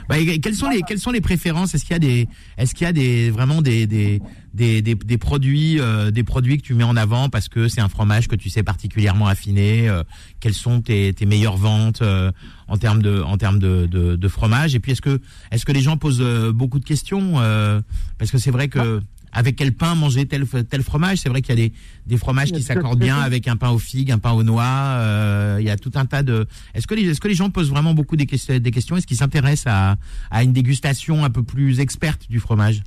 [0.08, 1.74] Bah, quelles sont les, quelles sont les préférences?
[1.74, 4.20] Est-ce qu'il y a des, est-ce qu'il y a des vraiment des, des,
[4.54, 7.88] des, des, produits, euh, des produits que tu mets en avant parce que c'est un
[7.88, 10.02] fromage que tu sais particulièrement affiner euh,
[10.40, 12.32] Quelles sont tes, tes meilleures ventes euh,
[12.68, 14.74] en termes de, en termes de, de, de fromage?
[14.74, 17.80] Et puis est-ce que, est-ce que les gens posent euh, beaucoup de questions euh,
[18.18, 19.00] Parce que c'est vrai que
[19.32, 21.18] avec quel pain manger tel tel fromage?
[21.18, 21.74] C'est vrai qu'il y a des,
[22.06, 24.64] des fromages qui à s'accordent bien avec un pain aux figues, un pain aux noix.
[24.64, 26.46] euh, il y a tout un tas de.
[26.74, 28.96] Est-ce que les est-ce que les gens posent vraiment beaucoup des, des questions?
[28.96, 29.96] Est-ce qu'ils s'intéressent à,
[30.30, 32.82] à une dégustation un peu plus experte du fromage?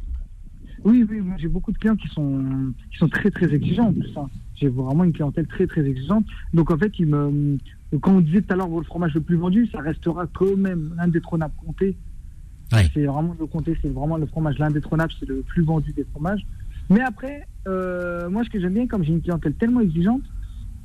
[0.83, 2.43] Oui, oui, moi, j'ai beaucoup de clients qui sont,
[2.91, 4.29] qui sont très, très exigeants hein.
[4.55, 6.25] J'ai vraiment une clientèle très, très exigeante.
[6.53, 7.57] Donc, en fait, me,
[7.99, 10.93] quand on disait tout à l'heure le fromage le plus vendu, ça restera quand même
[10.97, 11.95] l'indétrônable comté.
[12.71, 12.89] Ouais.
[12.93, 16.45] C'est vraiment le comté, c'est vraiment le fromage l'indétrônable, c'est le plus vendu des fromages.
[16.89, 20.21] Mais après, euh, moi, ce que j'aime bien, comme j'ai une clientèle tellement exigeante,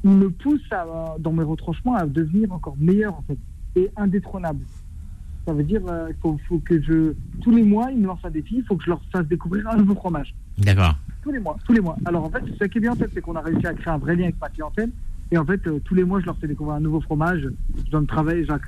[0.05, 0.87] il me pousse à,
[1.19, 3.39] dans mes retranchements à devenir encore meilleur, en fait,
[3.77, 4.65] et indétrônable.
[5.47, 8.25] Ça veut dire, euh, il faut, faut que je, tous les mois, ils me lancent
[8.25, 10.35] un défi, il faut que je leur fasse découvrir un nouveau fromage.
[10.59, 10.97] D'accord.
[11.23, 11.97] Tous les mois, tous les mois.
[12.05, 13.93] Alors en fait, ce qui est bien en fait, c'est qu'on a réussi à créer
[13.93, 14.91] un vrai lien avec ma clientèle.
[15.33, 17.49] Et en fait, euh, tous les mois, je leur fais découvrir un nouveau fromage.
[17.85, 18.61] Je dois me travailler, je dois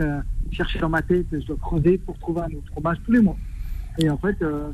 [0.50, 3.36] chercher dans ma tête, je dois creuser pour trouver un nouveau fromage tous les mois.
[3.98, 4.70] Et en fait, euh,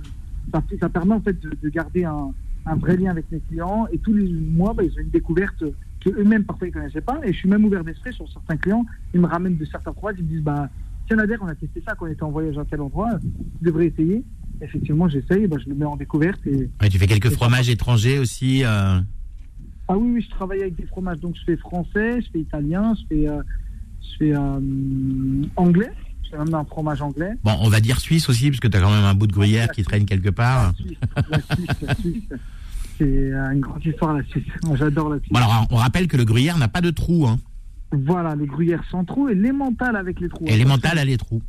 [0.53, 2.33] ça, ça permet en fait de, de garder un,
[2.67, 3.87] un vrai lien avec mes clients.
[3.93, 5.63] Et tous les mois, bah, ils ont une découverte
[6.01, 7.21] que eux-mêmes parfois ils connaissaient pas.
[7.25, 8.87] Et je suis même ouvert d'esprit sur certains clients.
[9.13, 10.17] Ils me ramènent de certains fromages.
[10.19, 10.69] Ils me disent, bah,
[11.07, 13.11] tiens Nader, on a testé ça quand on était en voyage à tel endroit.
[13.59, 14.25] Tu devrais essayer.
[14.63, 15.47] Effectivement, j'essaye.
[15.49, 16.41] Bah, je le mets en découverte.
[16.47, 18.65] Et Ouais, tu fais quelques fromages étrangers aussi.
[18.65, 19.01] euh,
[19.89, 21.19] ah oui, oui, je travaille avec des fromages.
[21.21, 23.43] Donc, je fais français, je fais italien, je fais, euh,
[24.01, 25.93] je fais euh, anglais.
[26.23, 27.33] Je fais même un fromage anglais.
[27.45, 29.33] Bon, on va dire suisse aussi, parce que tu as quand même un bout de
[29.33, 30.73] gruyère qui traîne quelque part.
[30.73, 32.23] La Suisse, la Suisse, la Suisse.
[32.97, 34.45] C'est euh, une grande histoire, la Suisse.
[34.75, 35.31] J'adore la Suisse.
[35.31, 37.27] Bon, alors, on rappelle que le gruyère n'a pas de trou.
[37.27, 37.39] Hein.
[37.93, 40.45] Voilà, les gruyères sans trous et l'émental avec les trous.
[40.47, 41.43] Et les mentales a les trous.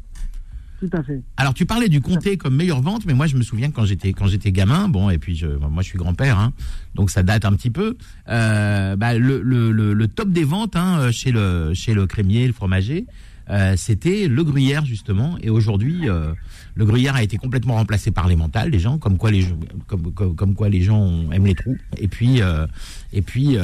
[0.79, 1.21] Tout à fait.
[1.37, 4.11] Alors, tu parlais du comté comme meilleure vente, mais moi, je me souviens quand j'étais
[4.13, 6.51] quand j'étais gamin, bon, et puis je, moi, je suis grand-père, hein,
[6.95, 7.95] donc ça date un petit peu.
[8.29, 12.45] Euh, bah, le, le, le, le top des ventes hein, chez le chez le crémier,
[12.45, 13.05] le fromager,
[13.49, 15.37] euh, c'était le gruyère justement.
[15.41, 16.33] Et aujourd'hui, euh,
[16.75, 19.45] le gruyère a été complètement remplacé par les mentales, les gens, comme quoi les
[19.87, 21.77] comme quoi les gens aiment les trous.
[21.97, 22.65] Et puis euh,
[23.13, 23.57] et puis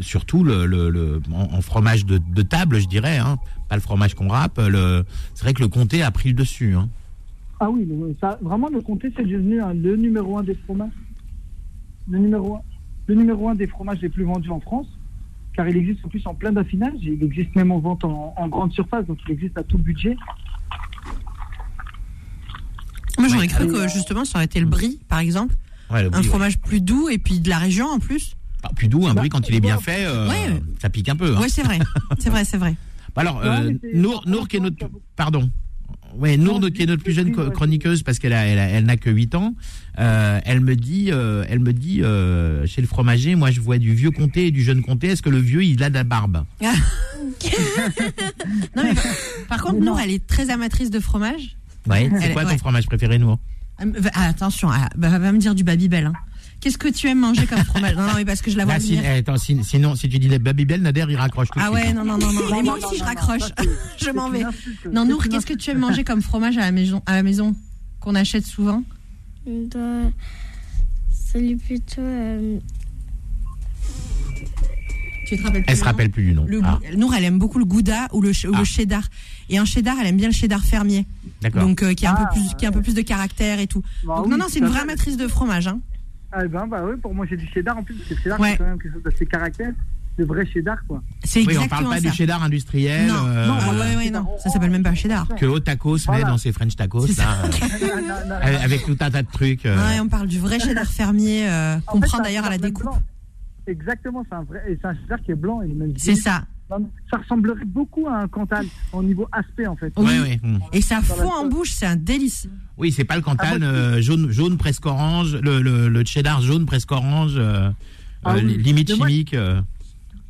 [0.00, 4.28] surtout le, le, en, fromage de, de table, je dirais, hein, pas le fromage qu'on
[4.28, 4.58] râpe.
[4.58, 5.04] Le
[5.34, 6.74] c'est vrai que le comté a pris le dessus.
[6.74, 6.88] Hein.
[7.60, 7.88] Ah oui,
[8.20, 10.92] ça, vraiment, le comté, c'est devenu le numéro un des fromages.
[12.08, 12.60] Le numéro un.
[13.08, 14.86] Le numéro un des fromages les plus vendus en France.
[15.58, 16.94] Car il existe en plus en plein d'affinage.
[17.02, 19.04] Il existe même en vente en, en grande surface.
[19.06, 20.14] Donc, il existe à tout budget.
[23.18, 23.46] Moi, j'aurais Ouais.
[23.48, 25.56] cru que euh, justement, ça aurait été le brie, par exemple.
[25.90, 26.22] Ouais, le Un ouais.
[26.22, 28.36] fromage plus doux et puis de la région en plus.
[28.62, 30.62] Ah, plus doux, un Bah, brie quand il est bien fait, euh, Ouais.
[30.80, 31.34] ça pique un peu.
[31.36, 31.40] hein.
[31.40, 31.80] Ouais, c'est vrai.
[32.20, 32.76] C'est vrai, c'est vrai.
[33.16, 35.50] Bah alors, euh, Nour, Nour qui est notre, pardon.
[36.16, 38.84] Ouais, Nour Non, qui est notre plus jeune chroniqueuse parce qu'elle a, elle, a- elle
[38.84, 39.54] n'a que 8 ans.
[39.98, 43.78] Euh, elle me dit, euh, elle me dit, euh, chez le fromager, moi je vois
[43.78, 45.08] du vieux comté et du jeune comté.
[45.08, 46.44] Est-ce que le vieux il a de la barbe?
[48.76, 49.04] Non, mais par,
[49.48, 51.56] par contre, Nour, elle est très amatrice de fromage.
[51.88, 52.10] Ouais.
[52.20, 52.58] C'est quoi ton ouais.
[52.58, 53.38] fromage préféré, Nour?
[53.78, 56.06] Ah, mais- ah, attention, ah, bah, va me dire du Babybel.
[56.06, 56.12] Hein.
[56.60, 58.74] Qu'est-ce que tu aimes manger comme fromage Non, non, mais parce que je la vois
[58.74, 59.04] Là, si- venir.
[59.04, 61.92] eh, attends, si- sinon, si tu dis les Babybel, Nader il raccroche tout Ah ouais,
[61.92, 62.40] non, non, non, non.
[62.50, 63.42] Mais moi aussi, je raccroche.
[64.04, 64.42] Je m'en vais.
[64.92, 67.54] Non, Nour, qu'est-ce que tu aimes manger comme fromage à la maison, à la maison
[68.00, 68.82] qu'on achète souvent?
[69.46, 69.78] Bah,
[71.12, 72.00] c'est plutôt.
[72.00, 72.58] euh,
[75.26, 76.44] Tu te rappelles plus Elle se rappelle plus du nom.
[76.48, 78.58] Le Ah, Nour, elle aime beaucoup le gouda ou le, ou Ah.
[78.58, 79.02] le cheddar.
[79.50, 81.06] Et en cheddar, elle aime bien le cheddar fermier.
[81.42, 81.62] D'accord.
[81.62, 83.60] Donc, euh, qui, a un Ah, peu plus, qui a un peu plus de caractère
[83.60, 83.82] et tout.
[84.04, 85.68] Bah Donc, oui, non, non, c'est une vraie matrice de fromage.
[85.68, 85.80] Hein.
[86.32, 87.94] Ah ben, bah oui, pour moi, j'ai du cheddar en plus.
[87.94, 88.50] Parce que le cheddar, Ouais.
[88.52, 89.72] c'est quand même quelque chose d'assez caractère.
[90.18, 91.00] Le vrai cheddar, quoi.
[91.22, 92.10] C'est Oui, on exactement parle pas ça.
[92.10, 93.06] du cheddar industriel.
[93.06, 93.80] Non, euh, non, voilà.
[93.84, 94.26] ouais, ouais, non.
[94.42, 95.28] Ça s'appelle même pas cheddar.
[95.36, 99.22] que Haut Tacos met dans ses French tacos, C'est là, euh, avec tout un tas
[99.22, 99.64] de trucs.
[99.64, 99.76] euh.
[99.76, 102.82] Ouais, on parle du vrai cheddar fermier euh, qu'on prend c'est d'ailleurs à la découpe.
[102.82, 103.00] blanc.
[103.68, 104.62] Exactement, c'est un vrai.
[104.68, 105.62] Et c'est un cheddar qui est blanc.
[105.62, 106.42] Et même C'est ça.
[107.10, 109.92] Ça ressemblerait beaucoup à un Cantal au niveau aspect, en fait.
[109.96, 110.38] Oui.
[110.42, 110.58] Mm.
[110.72, 112.46] Et ça fond en bouche, c'est un délice.
[112.76, 116.40] Oui, c'est pas le Cantal Ah, euh, jaune, jaune presque orange, le, le, le cheddar
[116.42, 117.70] jaune presque orange, euh,
[118.24, 118.58] Ah euh, oui.
[118.58, 119.34] limite moi- chimique.
[119.34, 119.60] euh.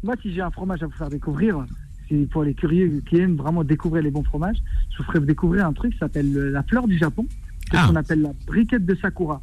[0.04, 1.64] Moi, si j'ai un fromage à vous faire découvrir,
[2.08, 4.58] c'est pour les curieux qui aiment vraiment découvrir les bons fromages,
[4.92, 7.26] je vous ferai découvrir un truc qui s'appelle la fleur du Japon.
[7.70, 7.86] Ah.
[7.86, 9.42] qu'on appelle la briquette de Sakura.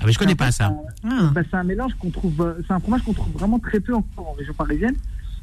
[0.00, 0.74] Ah, mais je connais pas ça.
[1.02, 1.30] c'est un- Ah.
[1.32, 4.30] bah, c'est un mélange qu'on trouve, c'est un fromage qu'on trouve vraiment très peu encore
[4.30, 4.96] en région parisienne.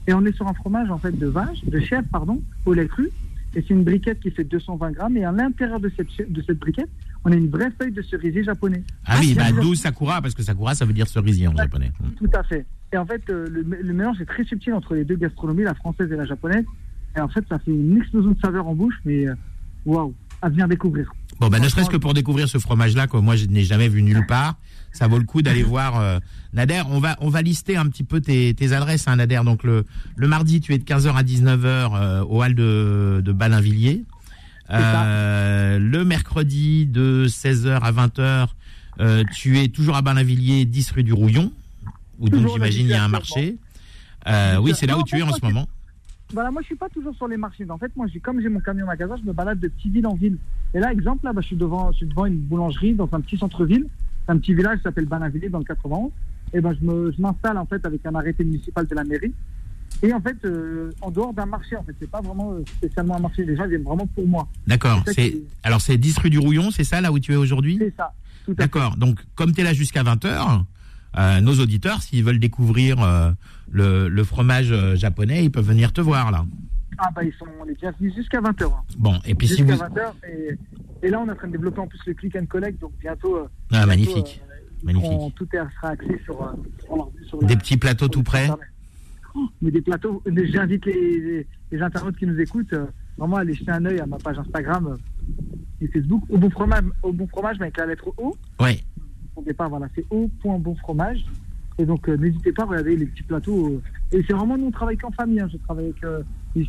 [0.08, 2.88] Et on est sur un fromage en fait de vache, de chèvre, pardon, au lait
[2.88, 3.10] cru.
[3.56, 5.18] Et c'est une briquette qui fait 220 grammes.
[5.18, 6.90] Et à l'intérieur de cette, de cette briquette,
[7.26, 8.84] on a une vraie feuille de cerisier japonais.
[9.06, 11.92] Ah oui, c'est bah, d'où Sakura, parce que Sakura, ça veut dire cerisier en japonais.
[12.00, 12.10] Mm.
[12.18, 12.66] Tout à fait.
[12.94, 15.74] Et en fait, euh, le, le mélange est très subtil entre les deux gastronomies, la
[15.74, 16.66] française et la japonaise.
[17.18, 19.36] Et en fait, ça fait une explosion de saveurs en bouche, mais euh,
[19.86, 21.12] waouh, à venir découvrir.
[21.40, 24.04] Bon, bah, ne serait-ce que pour découvrir ce fromage-là, que moi, je n'ai jamais vu
[24.04, 24.56] nulle part,
[24.98, 26.20] ça vaut le coup d'aller voir euh,
[26.54, 26.82] Nader.
[26.90, 29.42] On va, on va lister un petit peu tes, tes adresses, hein, Nader.
[29.46, 33.32] Donc, le, le mardi, tu es de 15h à 19h euh, au hall de, de
[33.32, 34.04] Balinvilliers.
[34.70, 38.48] Euh, le mercredi, de 16h à 20h,
[39.00, 41.52] euh, tu es toujours à Balinvilliers, 10 rue du Rouillon,
[42.20, 43.58] où donc j'imagine il y a un marché.
[44.60, 45.68] Oui, c'est là où tu es en ce moment.
[46.34, 47.66] Voilà, moi je suis pas toujours sur les marchés.
[47.70, 50.06] En fait, moi, j'ai- comme j'ai mon camion magasin, je me balade de petite ville
[50.08, 50.38] en ville.
[50.74, 53.22] Et là, exemple, là, bah, je suis devant, je suis devant une boulangerie dans un
[53.22, 53.86] petit centre-ville,
[54.28, 56.12] un petit village qui s'appelle Baninvilliers dans le 91.
[56.54, 59.34] Et ben, je m'installe en fait avec un arrêté municipal de la mairie.
[60.04, 63.16] Et en fait, euh, en dehors d'un marché, en fait, c'est pas vraiment euh, spécialement
[63.16, 63.46] un marché.
[63.46, 64.48] Les gens viennent vraiment pour moi.
[64.68, 65.02] D'accord.
[65.08, 67.78] c'est C'est, alors, c'est 10 rue du Rouillon, c'est ça, là où tu es aujourd'hui?
[67.80, 68.14] C'est ça.
[68.48, 68.96] D'accord.
[68.96, 70.64] Donc, comme tu es là jusqu'à 20h,
[71.18, 73.32] euh, nos auditeurs, s'ils veulent découvrir euh,
[73.72, 76.46] le, le fromage japonais, ils peuvent venir te voir là.
[76.98, 78.72] Ah bah ils sont les bienvenus jusqu'à 20h.
[78.98, 79.72] Bon, et puis si vous...
[79.74, 80.14] 20h.
[80.30, 80.58] Et,
[81.04, 82.80] et là, on est en train de développer en plus le click and collect.
[82.82, 83.36] Donc bientôt.
[83.38, 84.42] euh, Ah, bientôt, magnifique.
[84.50, 85.36] euh, Magnifique.
[85.36, 86.54] tout est- sera axé sur, euh,
[87.28, 88.58] sur, Des petits plateaux tout internet.
[89.36, 90.24] oh, mais des plateaux.
[90.26, 92.74] J'invite les, les, les internautes qui nous écoutent
[93.18, 94.96] vraiment à aller jeter un œil à ma page Instagram
[95.82, 96.24] et Facebook.
[96.30, 98.36] Au bon fromage, au bon fromage, mais avec la lettre O.
[98.60, 98.80] Ouais.
[99.36, 101.24] Au départ, voilà, c'est au.bon fromage.
[101.80, 103.80] Et donc, n'hésitez pas à regarder les petits plateaux.
[104.12, 105.40] et c'est vraiment, nous, on travaille qu'en famille.
[105.40, 105.48] hein.
[105.52, 106.04] Je travaille avec.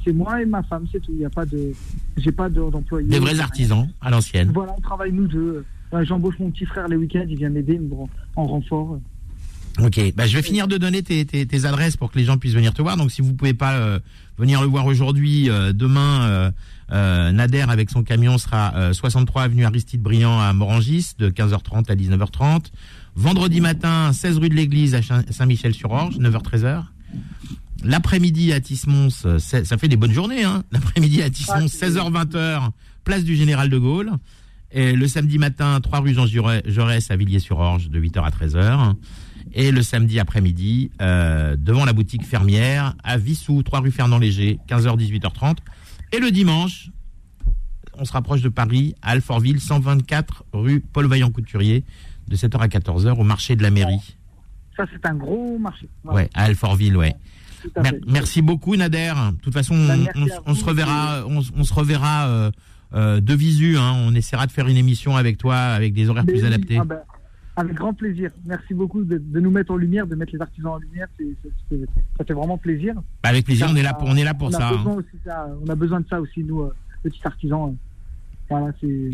[0.04, 1.12] C'est moi et ma femme, c'est tout.
[1.12, 1.72] Il n'y a pas de.
[2.16, 3.08] J'ai pas de- d'employés.
[3.08, 4.50] Des vrais artisans à l'ancienne.
[4.52, 5.64] Voilà, on travaille nous deux.
[6.02, 7.80] J'embauche mon petit frère les week-ends, il vient m'aider
[8.36, 8.98] en renfort.
[9.82, 12.36] Ok, bah, je vais finir de donner tes, tes, tes adresses pour que les gens
[12.36, 12.96] puissent venir te voir.
[12.96, 14.00] Donc si vous pouvez pas euh,
[14.36, 16.50] venir le voir aujourd'hui, euh, demain,
[16.92, 21.90] euh, Nader avec son camion sera euh, 63 avenue Aristide Briand à Morangis de 15h30
[21.90, 22.66] à 19h30.
[23.14, 26.82] Vendredi matin, 16 rue de l'Église à Saint- Saint-Michel-sur-Orge, 9h-13h.
[27.84, 30.64] L'après-midi à Tismons, euh, ça fait des bonnes journées, hein.
[30.72, 32.70] L'après-midi à Tismons, Ah, c'est- 16h-20h,
[33.04, 34.10] place du Général de Gaulle.
[34.72, 38.94] Et le samedi matin, 3 rue Jean Jaurès à Villiers-sur-Orge de 8h à 13h.
[39.54, 44.58] Et le samedi après-midi, euh, devant la boutique fermière, à Vissou, 3 rue Fernand Léger,
[44.66, 45.58] 15h, 18h30.
[46.12, 46.90] Et le dimanche,
[47.96, 51.84] on se rapproche de Paris, à Alfortville, 124 rue Paul Vaillant Couturier,
[52.28, 54.16] de 7h à 14h, au marché de la mairie.
[54.76, 55.88] Ça, c'est un gros marché.
[56.04, 57.14] Voilà, Ouais, à Alfortville, ouais.
[57.82, 59.12] Mer- merci beaucoup, Nader.
[59.32, 59.94] De toute façon, Bah,
[60.46, 62.50] on, se reverra, on, on se reverra euh,
[62.94, 63.76] euh, de visu.
[63.76, 63.92] Hein.
[64.06, 66.78] On essaiera de faire une émission avec toi, avec des horaires Mais plus oui, adaptés.
[66.80, 66.98] ah ben,
[67.56, 68.30] avec grand plaisir.
[68.46, 71.08] Merci beaucoup de, de nous mettre en lumière, de mettre les artisans en lumière.
[72.18, 72.94] ça fait vraiment plaisir.
[73.22, 74.68] Bah, avec plaisir, on est là pour, on est là pour ça.
[74.70, 74.84] Hein.
[74.96, 75.48] aussi ça.
[75.66, 77.70] On a besoin de ça aussi, nous, euh, petits artisans.
[77.70, 77.76] euh.
[78.48, 79.10] Voilà, c'est.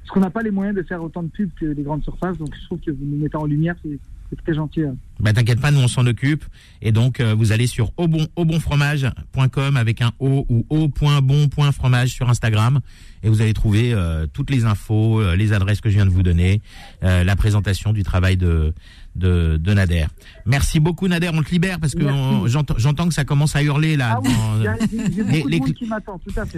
[0.00, 2.38] Parce qu'on n'a pas les moyens de faire autant de pubs que les grandes surfaces,
[2.38, 3.98] donc je trouve que vous nous mettez en lumière, c'est
[4.30, 4.82] c'est très gentil.
[4.82, 4.96] hein.
[5.20, 6.44] Bah t'inquiète pas, nous on s'en occupe.
[6.82, 12.80] Et donc euh, vous allez sur aubon, aubonfromage.com avec un O ou au.bon.fromage sur Instagram
[13.24, 16.10] et vous allez trouver euh, toutes les infos, euh, les adresses que je viens de
[16.10, 16.60] vous donner,
[17.02, 18.72] euh, la présentation du travail de,
[19.16, 20.06] de, de Nader.
[20.46, 22.56] Merci beaucoup Nader, on te libère parce que Merci.
[22.78, 24.20] j'entends que ça commence à hurler là.
[24.22, 24.28] Ah
[24.62, 25.42] j'ai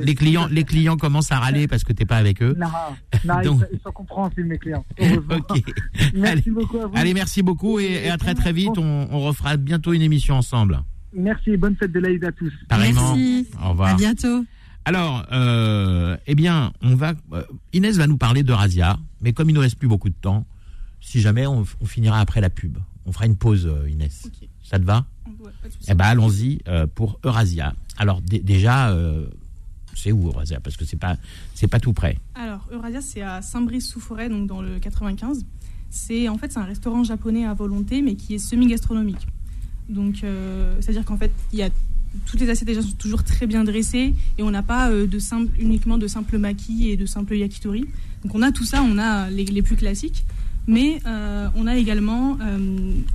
[0.05, 2.55] les- clients, les clients commencent à râler parce que t'es pas avec eux.
[2.59, 2.66] Non,
[3.25, 4.85] non, Donc- ils, sont- compréhensibles, mes clients.
[5.01, 5.37] Heureusement.
[5.49, 5.62] Ok.
[5.99, 6.92] Allez, Merci beaucoup à vous.
[6.96, 8.76] allez, merci beaucoup et, et à très très vite.
[8.78, 10.80] On, on refera bientôt une émission ensemble.
[11.12, 12.52] Merci et bonne fête de l'Aïd à tous.
[12.68, 13.16] Pareillement.
[13.16, 13.46] Merci.
[13.64, 13.90] Au revoir.
[13.90, 14.44] À bientôt.
[14.84, 17.14] Alors, euh, eh bien, on va.
[17.32, 20.14] euh, Inès va nous parler de Razia, mais comme il nous reste plus beaucoup de
[20.14, 20.46] temps,
[21.00, 24.28] si jamais on, on finira après la pub, on fera une pause, euh, Inès.
[24.62, 25.04] Ça te va
[25.40, 25.86] Ouais, pas de souci.
[25.90, 27.74] Eh ben, allons-y euh, pour Eurasia.
[27.98, 29.26] Alors dé- déjà, euh,
[29.94, 31.16] c'est où Eurasia Parce que c'est pas,
[31.54, 32.18] c'est pas tout près.
[32.34, 35.44] Alors, Eurasia, c'est à Saint-Brice-sous-Forêt, donc dans le 95.
[35.90, 39.26] C'est en fait c'est un restaurant japonais à volonté, mais qui est semi-gastronomique.
[39.88, 41.70] Donc, euh, c'est-à-dire qu'en fait, il y a
[42.26, 45.18] toutes les assiettes déjà sont toujours très bien dressées et on n'a pas euh, de
[45.18, 47.87] simple, uniquement de simples makis et de simples yakitori.
[48.22, 50.24] Donc, on a tout ça, on a les, les plus classiques,
[50.68, 52.38] mais euh, on a également,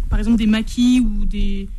[0.09, 1.69] par exemple, des makis ou des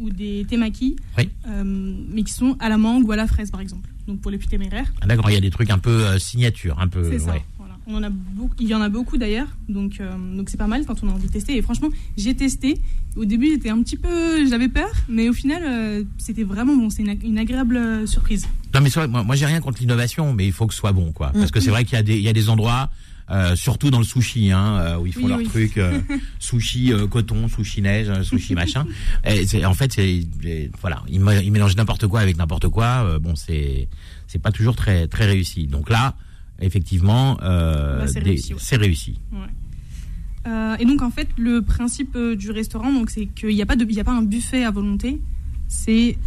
[0.00, 1.28] ou des temaki, Oui.
[1.64, 3.88] mais qui sont à la mangue ou à la fraise, par exemple.
[4.08, 4.92] Donc, pour les plus téméraires.
[5.00, 7.08] Ah, D'accord, il y a des trucs un peu signature, un peu.
[7.08, 7.32] C'est ça.
[7.32, 7.44] ouais.
[7.86, 7.86] Voilà.
[7.86, 10.66] On en a beaucoup, il y en a beaucoup d'ailleurs, donc euh, donc c'est pas
[10.66, 11.56] mal quand on a envie de tester.
[11.56, 12.78] Et franchement, j'ai testé.
[13.16, 16.88] Au début, j'étais un petit peu, j'avais peur, mais au final, euh, c'était vraiment bon.
[16.90, 18.46] C'est une, ag- une agréable euh, surprise.
[18.74, 20.92] Non, mais vrai, moi, moi j'ai rien contre l'innovation, mais il faut que ce soit
[20.92, 21.30] bon, quoi.
[21.32, 22.90] Parce que c'est vrai qu'il y a des, il y a des endroits.
[23.30, 25.44] euh, surtout dans le sushi, hein, où ils font Oui, leur oui.
[25.44, 25.78] truc
[26.38, 28.86] sushi coton, sushi neige, sushi machin.
[29.24, 30.20] Et en fait, c'est
[30.80, 33.18] voilà, ils, mé- ils mélangent n'importe quoi avec n'importe quoi.
[33.18, 33.88] bon, c'est
[34.26, 35.66] c'est pas toujours très très réussi.
[35.66, 36.14] Donc là,
[36.62, 38.60] effectivement, euh, Là, c'est réussi, ouais.
[38.62, 39.18] c'est réussi.
[40.46, 43.66] Euh, et donc en fait, le principe euh, du restaurant, donc c'est qu'il n'y a
[43.66, 45.20] pas de, il y a pas un buffet à volonté.
[45.68, 46.18] C'est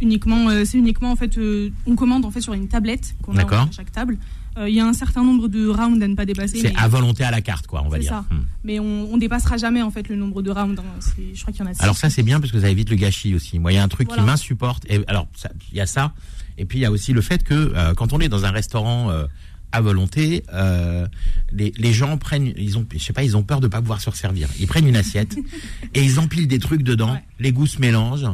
[0.00, 1.38] uniquement, c'est uniquement en fait,
[1.86, 4.18] on commande en fait sur une tablette qu'on a à chaque table.
[4.58, 6.58] Euh, Il y a un certain nombre de rounds à ne pas dépasser.
[6.60, 8.08] C'est à volonté à la carte, quoi, on va dire.
[8.10, 8.20] ça.
[8.30, 8.44] Hmm.
[8.64, 10.80] Mais on, on dépassera jamais en fait le nombre de rounds.
[10.80, 11.12] hein.
[11.34, 11.82] Je crois qu'il y en a six.
[11.82, 13.58] Alors ça c'est bien parce que ça évite le gâchis aussi.
[13.58, 14.22] Moi il y a un truc Voilà.
[14.22, 14.84] qui m'insupporte.
[14.88, 15.26] Et alors
[15.72, 16.14] il y a ça.
[16.56, 18.50] Et puis il y a aussi le fait que euh, quand on est dans un
[18.50, 19.26] restaurant euh,
[19.72, 21.06] à volonté, euh,
[21.52, 24.00] les, les gens prennent, ils ont, je sais pas, ils ont peur de pas pouvoir
[24.00, 24.48] se resservir.
[24.58, 25.36] Ils prennent une assiette
[25.94, 27.12] et ils empilent des trucs dedans.
[27.14, 27.24] Ouais.
[27.40, 28.26] Les goûts se mélangent.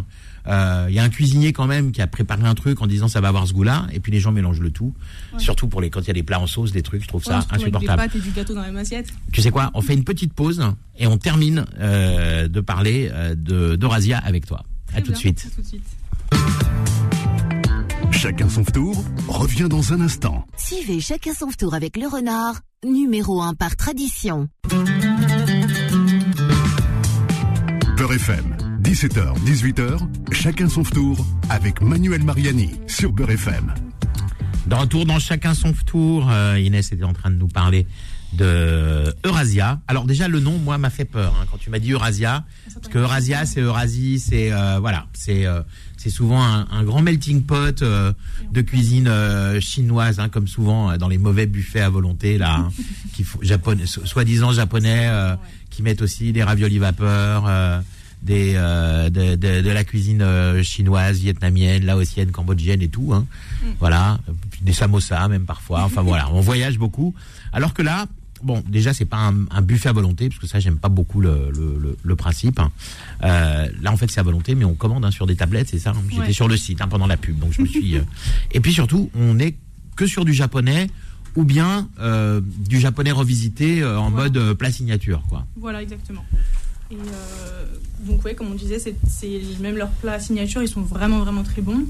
[0.49, 3.07] Euh, Il y a un cuisinier quand même qui a préparé un truc en disant
[3.09, 3.87] ça va avoir ce goût-là.
[3.93, 4.93] Et puis les gens mélangent le tout.
[5.33, 5.39] Ouais.
[5.39, 7.03] Surtout pour les quand il y a des plats en sauce, des trucs.
[7.03, 8.03] Je trouve Ouais, ça insupportable.
[8.03, 9.13] Des pâtes et du gâteau dans la même assiette.
[9.33, 10.61] Tu sais quoi On fait une petite pause
[10.99, 14.65] et on termine euh, de parler de d'Eurasia avec toi.
[14.95, 15.17] À tout de bien.
[15.17, 15.47] suite.
[15.51, 15.83] À tout de suite.
[18.23, 18.95] Chacun son tour
[19.27, 20.47] revient dans un instant.
[20.57, 24.49] Suivez chacun son tour avec le renard, numéro 1 par tradition.
[27.97, 29.99] Beurre FM, 17h, 18h,
[30.31, 31.17] chacun son tour
[31.51, 33.75] avec Manuel Mariani sur Beurre FM.
[34.69, 37.89] De retour dans chacun son tour, euh, Inès était en train de nous parler
[38.33, 39.81] de Eurasia.
[39.89, 42.89] Alors déjà le nom moi m'a fait peur hein, quand tu m'as dit Eurasia parce
[42.89, 45.61] que Eurasia c'est Eurasie, c'est euh, voilà, c'est euh,
[45.97, 48.13] c'est souvent un, un grand melting pot euh,
[48.51, 52.57] de cuisine euh, chinoise hein, comme souvent euh, dans les mauvais buffets à volonté là
[52.57, 52.71] hein,
[53.13, 55.37] qui font japonais so- soi-disant japonais euh,
[55.71, 57.81] qui mettent aussi des raviolis vapeur euh,
[58.23, 63.27] des euh, de, de, de la cuisine euh, chinoise, vietnamienne, laotienne, cambodgienne et tout hein.
[63.81, 64.19] Voilà,
[64.63, 65.83] des samosas même parfois.
[65.85, 67.15] Enfin voilà, on voyage beaucoup.
[67.53, 68.07] Alors que là,
[68.43, 71.21] bon, déjà c'est pas un, un buffet à volonté parce que ça j'aime pas beaucoup
[71.21, 72.61] le, le, le, le principe.
[73.23, 75.79] Euh, là en fait c'est à volonté, mais on commande hein, sur des tablettes, c'est
[75.79, 75.91] ça.
[75.91, 76.03] hein.
[76.11, 76.33] J'étais Ouais.
[76.33, 77.97] sur le site hein, pendant la pub, donc je me suis.
[77.97, 78.03] euh,
[78.53, 79.55] Et puis surtout, on est
[79.97, 80.89] que sur du japonais
[81.37, 84.31] ou bien euh, du japonais revisité en Voilà.
[84.31, 85.47] mode plat signature, quoi.
[85.57, 86.25] Voilà, exactement.
[86.91, 86.97] Et
[88.07, 91.63] donc, ouais, comme on disait, c'est même leurs plats signature, ils sont vraiment, vraiment très
[91.63, 91.85] bons.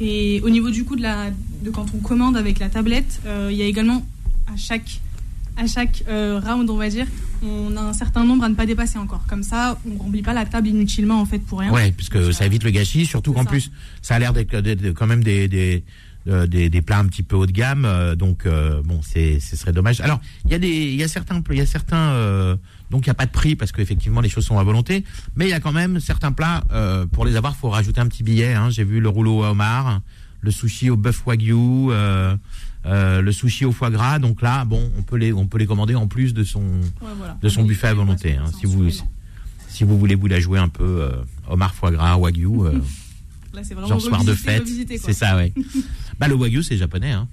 [0.00, 1.30] Et au niveau du coup de, la,
[1.62, 4.04] de quand on commande avec la tablette, il y a également
[4.52, 5.00] à chaque,
[5.60, 7.06] à chaque euh, round, on va dire,
[7.42, 9.24] on a un certain nombre à ne pas dépasser encore.
[9.28, 11.70] Comme ça, on ne remplit pas la table inutilement en fait pour rien.
[11.72, 13.50] Ouais, puisque ça évite le gâchis, surtout qu'en ça.
[13.50, 13.70] plus,
[14.02, 15.84] ça a l'air d'être quand même des des,
[16.28, 19.38] euh, des des plats un petit peu haut de gamme, euh, donc euh, bon, c'est
[19.40, 20.00] ce serait dommage.
[20.00, 22.56] Alors, il y a des il y a certains il y a certains euh,
[22.90, 25.04] donc il y a pas de prix parce qu'effectivement les choses sont à volonté,
[25.36, 28.06] mais il y a quand même certains plats euh, pour les avoir, faut rajouter un
[28.06, 28.54] petit billet.
[28.54, 28.70] Hein.
[28.70, 30.00] J'ai vu le rouleau au homard,
[30.40, 31.90] le sushi au bœuf wagyu.
[32.86, 35.66] Euh, le sushi au foie gras, donc là, bon, on peut les, on peut les
[35.66, 37.36] commander en plus de son, Ouais, voilà.
[37.42, 38.36] de son buffet à volonté.
[38.36, 38.46] hein.
[38.58, 38.88] Si vous,
[39.68, 41.10] si vous voulez vous la jouer un peu, euh,
[41.48, 42.78] homard foie gras, wagyu, euh,
[43.52, 44.66] Là, c'est vraiment genre soir de fête,
[44.98, 45.52] c'est ça, ouais.
[46.20, 47.28] bah le wagyu c'est japonais, hein.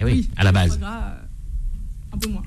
[0.00, 0.68] Eh oui, à la le base.
[0.70, 2.42] foie gras, euh, un peu moins.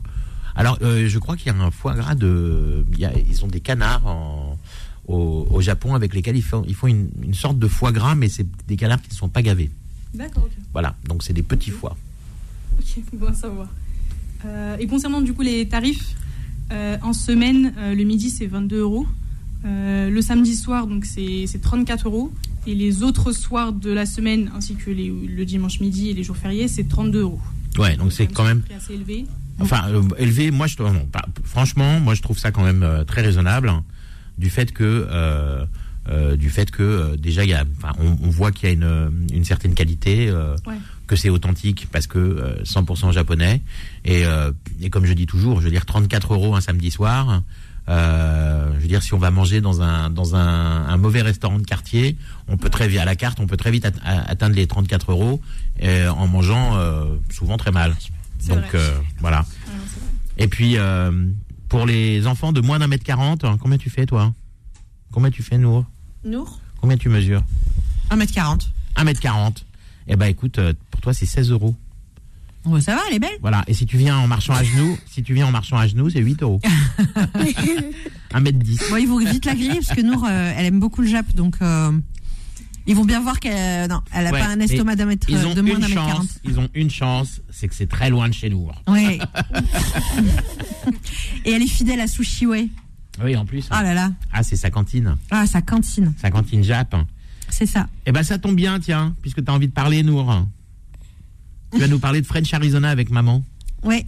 [0.55, 3.43] Alors, euh, je crois qu'il y a un foie gras de, il y a, ils
[3.45, 4.57] ont des canards en,
[5.07, 8.15] au, au Japon avec lesquels ils font, ils font une, une sorte de foie gras,
[8.15, 9.71] mais c'est des canards qui ne sont pas gavés.
[10.13, 10.47] D'accord.
[10.73, 11.95] Voilà, donc c'est des petits foies.
[12.79, 13.67] Ok, bon à savoir.
[14.45, 16.15] Euh, et concernant du coup les tarifs,
[16.71, 19.07] euh, en semaine, euh, le midi c'est 22 euros.
[19.65, 22.33] Le samedi soir, donc c'est c'est 34 euros.
[22.67, 26.23] Et les autres soirs de la semaine, ainsi que les- le dimanche midi et les
[26.23, 27.39] jours fériés, c'est 32 euros.
[27.77, 29.25] Ouais, donc c'est quand même, prix assez élevé.
[29.59, 29.83] enfin
[30.17, 30.51] élevé.
[30.51, 33.83] Moi, je trouve, non, pas- franchement, moi je trouve ça quand même très raisonnable, hein,
[34.37, 35.65] du fait que, euh,
[36.35, 37.63] du fait que euh, déjà y a,
[37.99, 40.27] on, on voit qu'il y a une, une certaine qualité.
[40.29, 40.75] euh, Ouais.
[41.13, 43.61] Que c'est authentique parce que euh, 100% japonais.
[44.05, 47.41] Et, euh, et comme je dis toujours je veux dire 34 euros un samedi soir
[47.89, 51.59] euh, je veux dire si on va manger dans un dans un, un mauvais restaurant
[51.59, 52.15] de quartier
[52.47, 55.41] on peut très vite à la carte on peut très vite atteindre les 34 euros
[55.83, 57.93] euh, en mangeant euh, souvent très mal.
[58.47, 58.69] Donc vrai.
[58.75, 59.39] euh, voilà.
[59.67, 59.73] Non,
[60.37, 61.11] et puis euh,
[61.69, 64.33] pour les enfants de moins d'un mètre quarante hein, combien tu fais toi?
[65.11, 65.85] Combien tu fais Nour?
[66.23, 66.59] Nour?
[66.81, 67.43] Combien tu mesures?
[68.11, 68.67] 1m40.
[68.97, 69.63] 1m40
[70.07, 71.75] eh ben écoute euh, pour toi c'est 16 euros
[72.65, 73.37] Ouais, ça va, elle est belle.
[73.41, 73.65] Voilà.
[73.67, 76.09] Et si tu viens en marchant à genoux, si tu viens en marchant à genoux,
[76.09, 76.61] c'est 8 euros.
[78.33, 78.79] 1 mètre 10.
[78.89, 81.25] Bon, ils vont vite la griller parce que Nour, euh, elle aime beaucoup le Jap,
[81.35, 81.91] donc euh,
[82.87, 85.53] ils vont bien voir qu'elle non, elle Ouais, pas un estomac d'un mètre, Ils ont
[85.53, 86.39] de moins d'un mètre chance.
[86.45, 88.69] Ils ont une chance, c'est que c'est très loin de chez nous.
[88.87, 89.19] Oui.
[91.45, 92.69] Et elle est fidèle à Sushi Way.
[93.23, 93.67] Oui, en plus.
[93.69, 95.17] Ah là là, Ah, c'est sa cantine.
[95.31, 96.95] ah sa cantine, Sa cantine Jap.
[97.53, 97.87] C'est ça.
[98.05, 100.45] Eh ben, ça tombe bien, tiens, puisque tu as envie de parler, Nour.
[101.71, 103.43] Tu vas nous parler de French Arizona avec maman.
[103.83, 104.05] Ouais.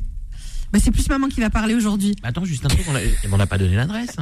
[0.71, 2.15] Bah, c'est plus maman qui va parler aujourd'hui.
[2.23, 2.99] Attends, juste un truc, on l'a-
[3.31, 4.15] on n'a pas donné l'adresse.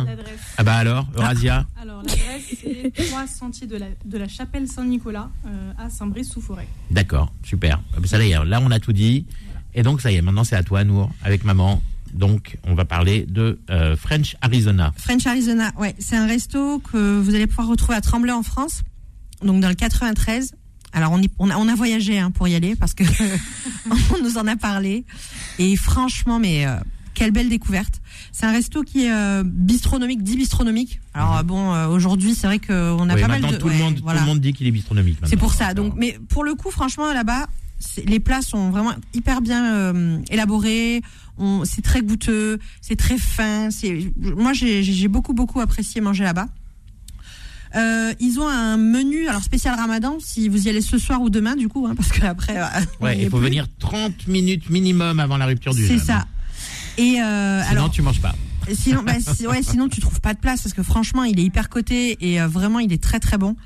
[0.58, 1.66] Ah bah alors, Eurasia.
[1.82, 6.68] Alors l'adresse c'est 3 sentiers de la, de la chapelle Saint-Nicolas euh, à Saint-Brice-sous-Forêt.
[6.92, 7.82] D'accord, super.
[7.96, 9.26] Ah bah, Ça y est, là on a tout dit.
[9.74, 11.82] Et donc ça y est, maintenant c'est à toi, Nour, avec maman.
[12.14, 14.94] Donc on va parler de euh, French Arizona.
[14.98, 18.84] French Arizona, ouais, c'est un resto que vous allez pouvoir retrouver à Tremblay en France,
[19.43, 20.53] donc dans le 93.
[20.95, 23.03] Alors on, y- on, a, on a voyagé hein, pour y aller parce que
[24.13, 25.06] on nous en a parlé
[25.60, 26.75] et franchement, mais euh,
[27.15, 28.01] quelle belle découverte.
[28.32, 30.99] C'est un resto qui est euh, bistronomique, dit bistronomique.
[31.13, 33.15] Alors euh, bon, euh, aujourd'hui c'est vrai qu'on a Mhm.
[33.15, 33.58] Oui, pas mal de.
[33.58, 34.19] tout, le monde, voilà.
[34.19, 35.17] tout le monde dit qu'il est bistronomique.
[35.25, 35.73] C'est pour ça.
[35.73, 37.47] Donc, mais pour le coup, franchement, là-bas,
[38.06, 41.01] les plats sont vraiment hyper bien euh, élaborés.
[41.65, 43.69] C'est très goûteux, c'est très fin.
[43.71, 46.47] C'est moi, j'ai j'ai beaucoup beaucoup apprécié manger là-bas.
[47.76, 51.30] Euh, ils ont un menu alors spécial Ramadan si vous y allez ce soir ou
[51.32, 52.66] demain du coup hein, parce que après euh,
[53.02, 53.48] Ouais, il faut plus.
[53.48, 56.06] venir 30 minutes minimum avant la rupture du c'est jeûne.
[56.06, 56.26] ça
[56.98, 58.36] et euh, Sinon alors tu manges pas.
[58.74, 59.13] Sinon, bah,
[59.50, 62.40] ouais, sinon tu trouves pas de place parce que franchement, il est hyper coté et
[62.42, 63.58] euh, vraiment, il est très très bon.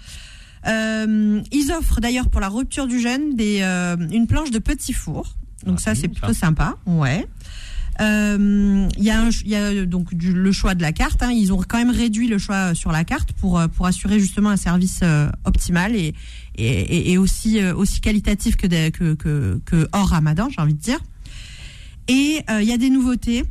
[0.68, 4.93] Euh, ils offrent d'ailleurs pour la rupture du jeûne des, euh, une planche de petit
[4.93, 5.36] four.
[5.66, 6.76] Donc Ah, ça, c'est c'est plutôt sympa.
[6.86, 7.28] Ouais.
[8.02, 9.12] Euh, Il y
[9.43, 11.24] il y a euh, donc du, le choix de la carte.
[11.24, 11.32] hein.
[11.32, 14.50] Ils ont quand même réduit le choix sur la carte pour euh, pour assurer justement
[14.50, 16.14] un service euh, optimal et
[16.60, 20.80] et, aussi euh, aussi qualitatif que, des- que que que hors Ramadan, j'ai envie de
[20.82, 21.00] dire.
[22.08, 23.43] Et euh, il y a des nouveautés.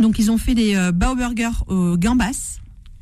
[0.00, 2.58] Donc ils ont fait des euh, bao burgers au gambas.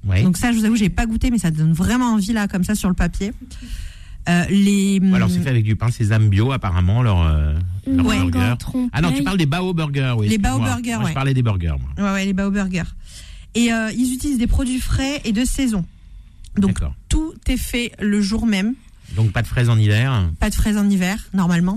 [0.07, 0.23] Ouais.
[0.23, 2.65] Donc ça, je vous avoue, j'ai pas goûté, mais ça donne vraiment envie là, comme
[2.65, 3.33] ça, sur le papier.
[4.31, 7.55] Euh, les Ou alors c'est fait avec du pain sésame bio apparemment leur, euh,
[7.87, 8.19] leur Ouais.
[8.19, 8.55] burger.
[8.59, 8.91] Trompe-l'œil.
[8.93, 10.29] Ah non, tu parles des bao burgers, oui.
[10.29, 11.11] Les bao burgers, Moi, ouais.
[11.11, 11.91] Je parlais des burgers, moi.
[12.07, 12.85] Ouais, ouais, les bao burgers.
[13.55, 15.85] Et euh, ils utilisent des produits frais et de saison.
[16.57, 16.95] Donc D'accord.
[17.09, 18.75] tout est fait le jour même.
[19.17, 20.31] Donc pas de fraises en hiver.
[20.39, 21.77] Pas de fraises en hiver, normalement.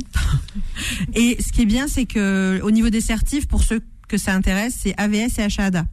[1.16, 4.34] et ce qui est bien, c'est que au niveau des certifs, pour ceux que ça
[4.36, 5.86] intéresse, c'est AVS et HADA.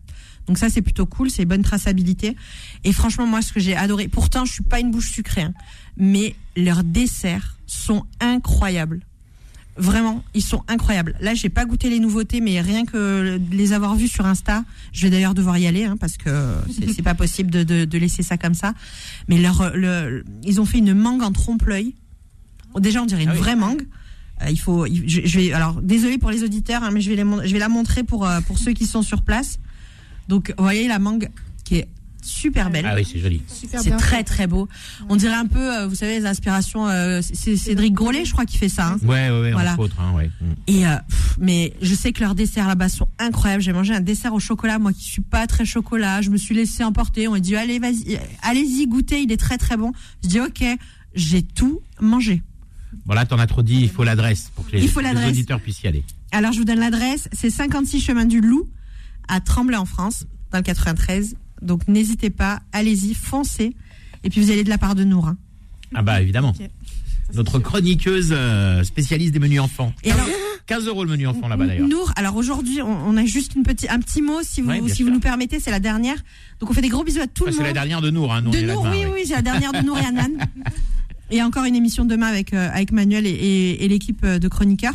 [0.50, 2.34] Donc ça, c'est plutôt cool, c'est bonne traçabilité.
[2.82, 5.54] Et franchement, moi, ce que j'ai adoré, pourtant, je suis pas une bouche sucrée, hein,
[5.96, 8.98] mais leurs desserts sont incroyables.
[9.76, 11.14] Vraiment, ils sont incroyables.
[11.20, 15.02] Là, j'ai pas goûté les nouveautés, mais rien que les avoir vus sur Insta, je
[15.02, 16.56] vais d'ailleurs devoir y aller hein, parce que
[16.96, 18.74] c'est pas possible de, de, de laisser ça comme ça.
[19.28, 21.94] Mais leur, le, ils ont fait une mangue en trompe-l'œil.
[22.80, 23.38] Déjà, on dirait une Ah oui.
[23.38, 23.86] vraie mangue.
[24.42, 27.14] Euh, il faut, je, je vais, alors désolé pour les auditeurs, hein, mais je vais,
[27.16, 29.60] les, mon- je vais la montrer pour euh, pour ceux qui sont sur place.
[30.30, 31.28] Donc, vous voyez la mangue
[31.64, 31.88] qui est
[32.22, 32.86] super belle.
[32.86, 33.42] Ah oui, c'est joli.
[33.48, 34.68] C'est très très beau.
[35.08, 36.86] On dirait un peu, euh, vous savez, les inspirations.
[36.88, 38.88] euh, c'est Cédric Grolet, je crois, qui fait ça.
[38.92, 38.98] hein.
[39.02, 39.72] Ouais, ouais, ouais, Voilà.
[39.72, 39.96] entre autres.
[40.00, 40.30] Hein, ouais.
[40.40, 40.44] Mm.
[40.66, 43.62] Et euh, pff, mais je sais que leurs desserts là-bas sont incroyables.
[43.62, 46.20] J'ai mangé un dessert au chocolat, moi qui suis pas très chocolat.
[46.22, 47.26] Je me suis laissé emporter.
[47.26, 49.92] On m'a dit allez vas-y, allez-y goûtez, il est très très bon.
[50.22, 50.62] Je dis ok,
[51.14, 52.42] j'ai tout mangé.
[53.06, 55.26] Bon là, t'en as trop dit, il faut l'adresse pour que les, Il faut les
[55.26, 56.04] auditeurs puissent y aller.
[56.32, 58.68] Alors je vous donne l'adresse, c'est 56 chemin du Loup
[59.28, 61.36] à Tremblay en France, dans le 93.
[61.62, 63.74] Donc n'hésitez pas, allez-y, foncez.
[64.24, 65.28] Et puis vous allez de la part de Nour.
[65.28, 65.36] hein.
[65.94, 66.52] Ah bah évidemment.
[66.56, 66.70] C'est
[67.34, 69.92] Notre chroniqueuse euh, spécialiste des menus enfants.
[70.04, 70.26] Et alors
[70.66, 71.88] 15 euros le menu enfant là-bas d'ailleurs.
[71.88, 74.80] Nour, alors aujourd'hui, on, on a juste une petite, un petit mot, si vous, Ouais,
[74.88, 76.16] si vous nous permettez, c'est la dernière.
[76.60, 77.66] Donc on fait des gros bisous à tout Ah, le c'est monde.
[77.68, 79.06] la dernière de Nour, hein, de Nour, oui, ouais.
[79.12, 80.30] oui, c'est la dernière de Nour et Anan.
[81.32, 84.48] Et encore une émission demain avec, euh, avec Manuel et, et- et l'équipe euh, de
[84.48, 84.94] chroniqueurs.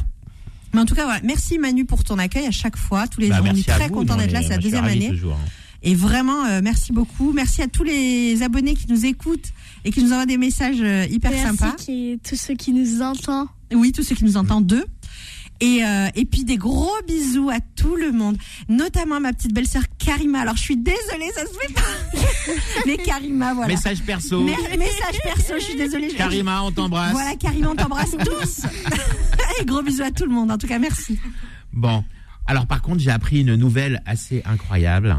[0.76, 1.22] Mais en tout cas, voilà.
[1.24, 3.44] merci Manu pour ton accueil à chaque fois, tous les Bah, ans.
[3.44, 5.10] On est merci très content d'être là, est- c'est la deuxième année.
[5.10, 5.36] hein.
[5.84, 7.32] Et vraiment, euh, merci beaucoup.
[7.32, 9.52] Merci à tous les abonnés qui nous écoutent
[9.84, 11.72] et qui nous envoient des messages euh, hyper Merci sympas.
[11.78, 13.48] qui, tous ceux qui nous entendent.
[13.74, 14.86] Oui, tous ceux qui nous entendent d'eux.
[15.62, 18.36] Et, euh, et puis des gros bisous à tout le monde,
[18.68, 20.42] notamment à ma petite belle-sœur Karima.
[20.42, 21.82] Alors je suis désolée, ça se fait pas.
[22.86, 23.74] Mais Karima, voilà.
[23.74, 24.44] Message perso.
[24.44, 26.10] Mer- message perso, je suis désolée.
[26.10, 27.12] Karima, on t'embrasse.
[27.12, 28.62] Voilà, Karima, on t'embrasse tous.
[29.62, 30.52] et gros bisous à tout le monde.
[30.52, 31.20] En tout cas, merci.
[31.74, 32.04] Bon,
[32.46, 35.16] alors par contre, j'ai appris une nouvelle assez incroyable.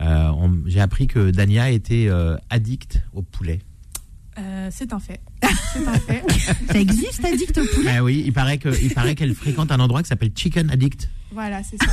[0.00, 0.30] Euh,
[0.66, 3.60] j'ai appris que Dania était euh, addict au poulet.
[4.38, 5.20] Euh, c'est un fait.
[5.74, 6.22] C'est un fait.
[6.72, 7.96] Ça existe, addict au poulet?
[7.98, 11.10] Ah oui, il paraît que, il paraît qu'elle fréquente un endroit qui s'appelle Chicken Addict.
[11.32, 11.90] Voilà, c'est ça.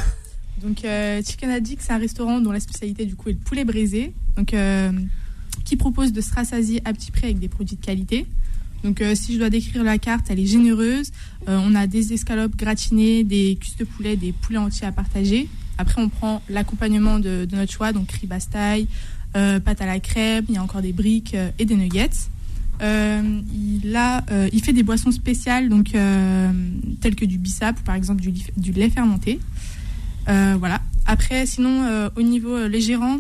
[0.64, 3.64] Donc, euh, Chicken Addict, c'est un restaurant dont la spécialité du coup est le poulet
[3.64, 4.92] braisé, donc euh,
[5.66, 8.26] qui propose de se rassasier à petit prix avec des produits de qualité.
[8.84, 11.12] Donc, euh, si je dois décrire la carte, elle est généreuse.
[11.48, 15.48] On a des escalopes gratinées, des cuisses de poulet, des poulets entiers à partager.
[15.78, 18.88] Après, on prend l'accompagnement de, notre choix, donc riz bastaille,
[19.36, 22.10] euh, pâte à la crème, il y a encore des briques et des nuggets.
[22.82, 24.00] Il,
[24.54, 25.92] il fait des boissons spéciales, donc
[27.02, 29.40] telles que du bissap ou par exemple du lait fermenté.
[30.30, 30.82] Euh, voilà.
[31.06, 33.18] Après, sinon, euh, au niveau euh, les gérants,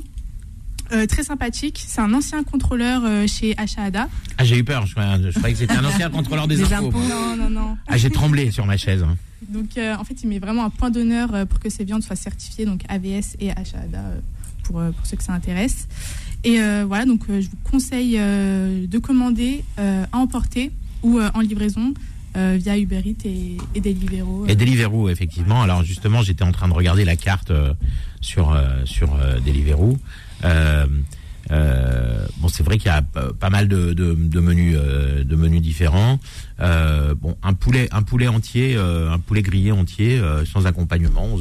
[0.93, 1.83] euh, très sympathique.
[1.85, 4.07] C'est un ancien contrôleur euh, chez Achada.
[4.37, 4.85] Ah, j'ai eu peur.
[4.85, 6.87] Je, croyais- je croyais que c'était un ancien contrôleur des, Des impôts.
[6.87, 6.99] impôts.
[6.99, 7.77] Non, non, non.
[7.87, 9.03] Ah, j'ai tremblé sur ma chaise.
[9.03, 9.17] hein.
[9.49, 12.15] Donc, euh, en fait, il met vraiment un point d'honneur pour que ces viandes soient
[12.15, 14.19] certifiées, donc AVS et euh,
[14.63, 15.87] pour, pour ceux que ça intéresse.
[16.43, 20.71] Et voilà, donc je vous conseille de commander à emporter
[21.03, 21.93] ou en livraison
[22.37, 24.45] euh, via Uber et, et Deliveroo.
[24.47, 25.61] Et Deliveroo, effectivement.
[25.61, 27.73] Alors justement, j'étais en train de regarder la carte euh,
[28.21, 29.97] sur euh, sur euh, Deliveroo.
[30.43, 30.85] Euh,
[31.49, 35.35] euh, bon, c'est vrai qu'il y a pas mal de, de, de menus euh, de
[35.35, 36.19] menus différents.
[36.59, 41.27] Euh, bon, un poulet un poulet entier, euh, un poulet grillé entier euh, sans accompagnement,
[41.37, 41.39] 11,50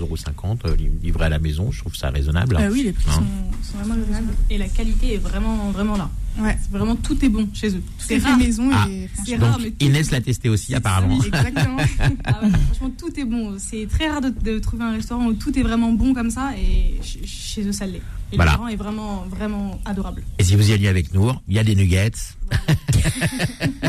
[0.66, 1.70] euros livré à la maison.
[1.70, 2.56] Je trouve ça raisonnable.
[2.60, 3.24] Euh, oui, les prix Hein.
[3.62, 4.34] sont, sont vraiment raisonnables.
[4.50, 6.10] Et la qualité est vraiment, vraiment là.
[6.38, 6.54] Ouais.
[6.60, 7.80] C'est Vraiment, tout est bon chez eux.
[7.80, 8.38] Tout C'est est fait rare.
[8.38, 8.86] maison Ah.
[8.90, 11.16] et C'est Donc rare, mais tout- Inès l'a testé aussi apparemment.
[11.18, 11.76] Oui, exactement.
[12.26, 13.54] Ah ouais, franchement, tout est bon.
[13.58, 16.50] C'est très rare de, de trouver un restaurant où tout est vraiment bon comme ça.
[16.58, 18.02] Et ch- chez eux, ça l'est.
[18.32, 18.50] Et Voilà.
[18.52, 20.22] le restaurant est vraiment, vraiment adorable.
[20.38, 22.10] Et si vous y alliez avec Nour, il y a des nuggets.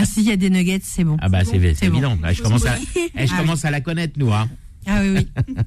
[0.00, 1.16] Ah, s'il y a des nuggets, c'est bon.
[1.20, 1.96] Ah bah C'est c'est bon.
[1.96, 2.18] évident.
[2.32, 2.76] Je commence à
[3.16, 4.34] eh, je Ah commence à la connaître Nour.
[4.34, 4.48] hein.
[4.86, 5.44] Ah oui, oui.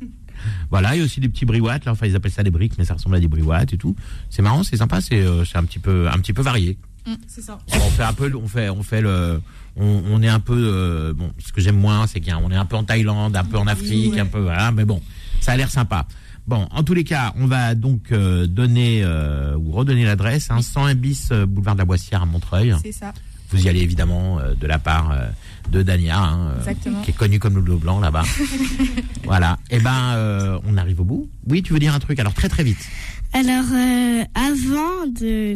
[0.71, 2.73] Voilà, il y a aussi des petits briouates, là, enfin ils appellent ça des briques,
[2.79, 3.95] mais ça ressemble à des briouates et tout.
[4.31, 6.77] C'est marrant, c'est sympa, c'est euh, c'est un petit peu un petit peu varié.
[7.27, 7.59] C'est ça.
[7.75, 9.39] On fait un peu, on fait on fait le,
[9.75, 11.31] on, on est un peu euh, bon.
[11.37, 14.13] Ce que j'aime moins, c'est qu'on est un peu en Thaïlande, un peu en Afrique,
[14.13, 14.19] ouais.
[14.19, 14.99] un peu voilà, mais bon,
[15.41, 16.07] ça a l'air sympa.
[16.47, 20.61] Bon, en tous les cas, on va donc euh, donner euh, ou redonner l'adresse, hein,
[20.63, 22.75] 101 bis euh, boulevard de la Boissière à Montreuil.
[22.83, 23.13] C'est ça.
[23.51, 25.27] Vous y allez évidemment euh, de la part euh,
[25.71, 26.73] de Dania, hein, euh,
[27.03, 28.23] qui est connue comme le bleu blanc là-bas.
[29.23, 29.57] voilà.
[29.69, 31.29] Et ben, euh, on arrive au bout.
[31.47, 32.19] Oui, tu veux dire un truc?
[32.19, 32.79] Alors très très vite.
[33.33, 35.55] Alors, euh, avant de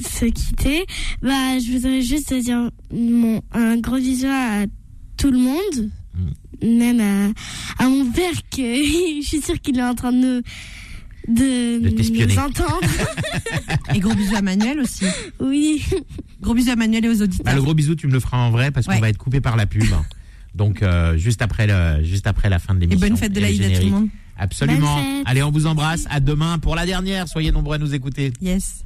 [0.00, 0.86] se quitter,
[1.20, 4.66] bah, je voudrais juste dire mon, un gros bisou à
[5.16, 5.90] tout le monde,
[6.62, 8.62] même à, à mon père, que
[9.22, 10.42] je suis sûre qu'il est en train de nous,
[11.28, 12.34] de, De t'espionner.
[12.34, 12.80] nous entendre.
[13.94, 15.04] Et gros bisous à Manuel aussi.
[15.40, 15.84] Oui.
[16.40, 17.44] Gros bisous à Manuel et aux auditeurs.
[17.44, 19.00] Bah, le gros bisou, tu me le feras en vrai parce qu'on Ouais.
[19.00, 19.84] va être coupé par la pub.
[20.54, 23.08] Donc euh, juste après le, juste après la fin de Et l'émission.
[23.08, 24.08] bonne fête de l'Aïd à tout le monde.
[24.38, 24.98] Absolument.
[25.26, 26.04] Allez, on vous embrasse.
[26.10, 27.28] À demain pour la dernière.
[27.28, 28.32] Soyez nombreux à nous écouter.
[28.40, 28.84] Yes.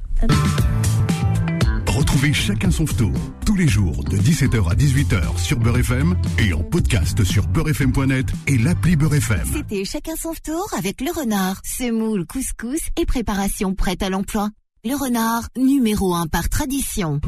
[2.13, 3.11] Retrouvez Chacun son tour
[3.47, 8.27] tous les jours de 17h à 18h sur Beurre FM et en podcast sur beurrefm.net
[8.47, 9.49] et l'appli Beurre FM.
[9.51, 14.51] C'était chacun son tour avec le renard, semoule, couscous et préparation prête à l'emploi.
[14.85, 17.19] Le renard, numéro un par tradition.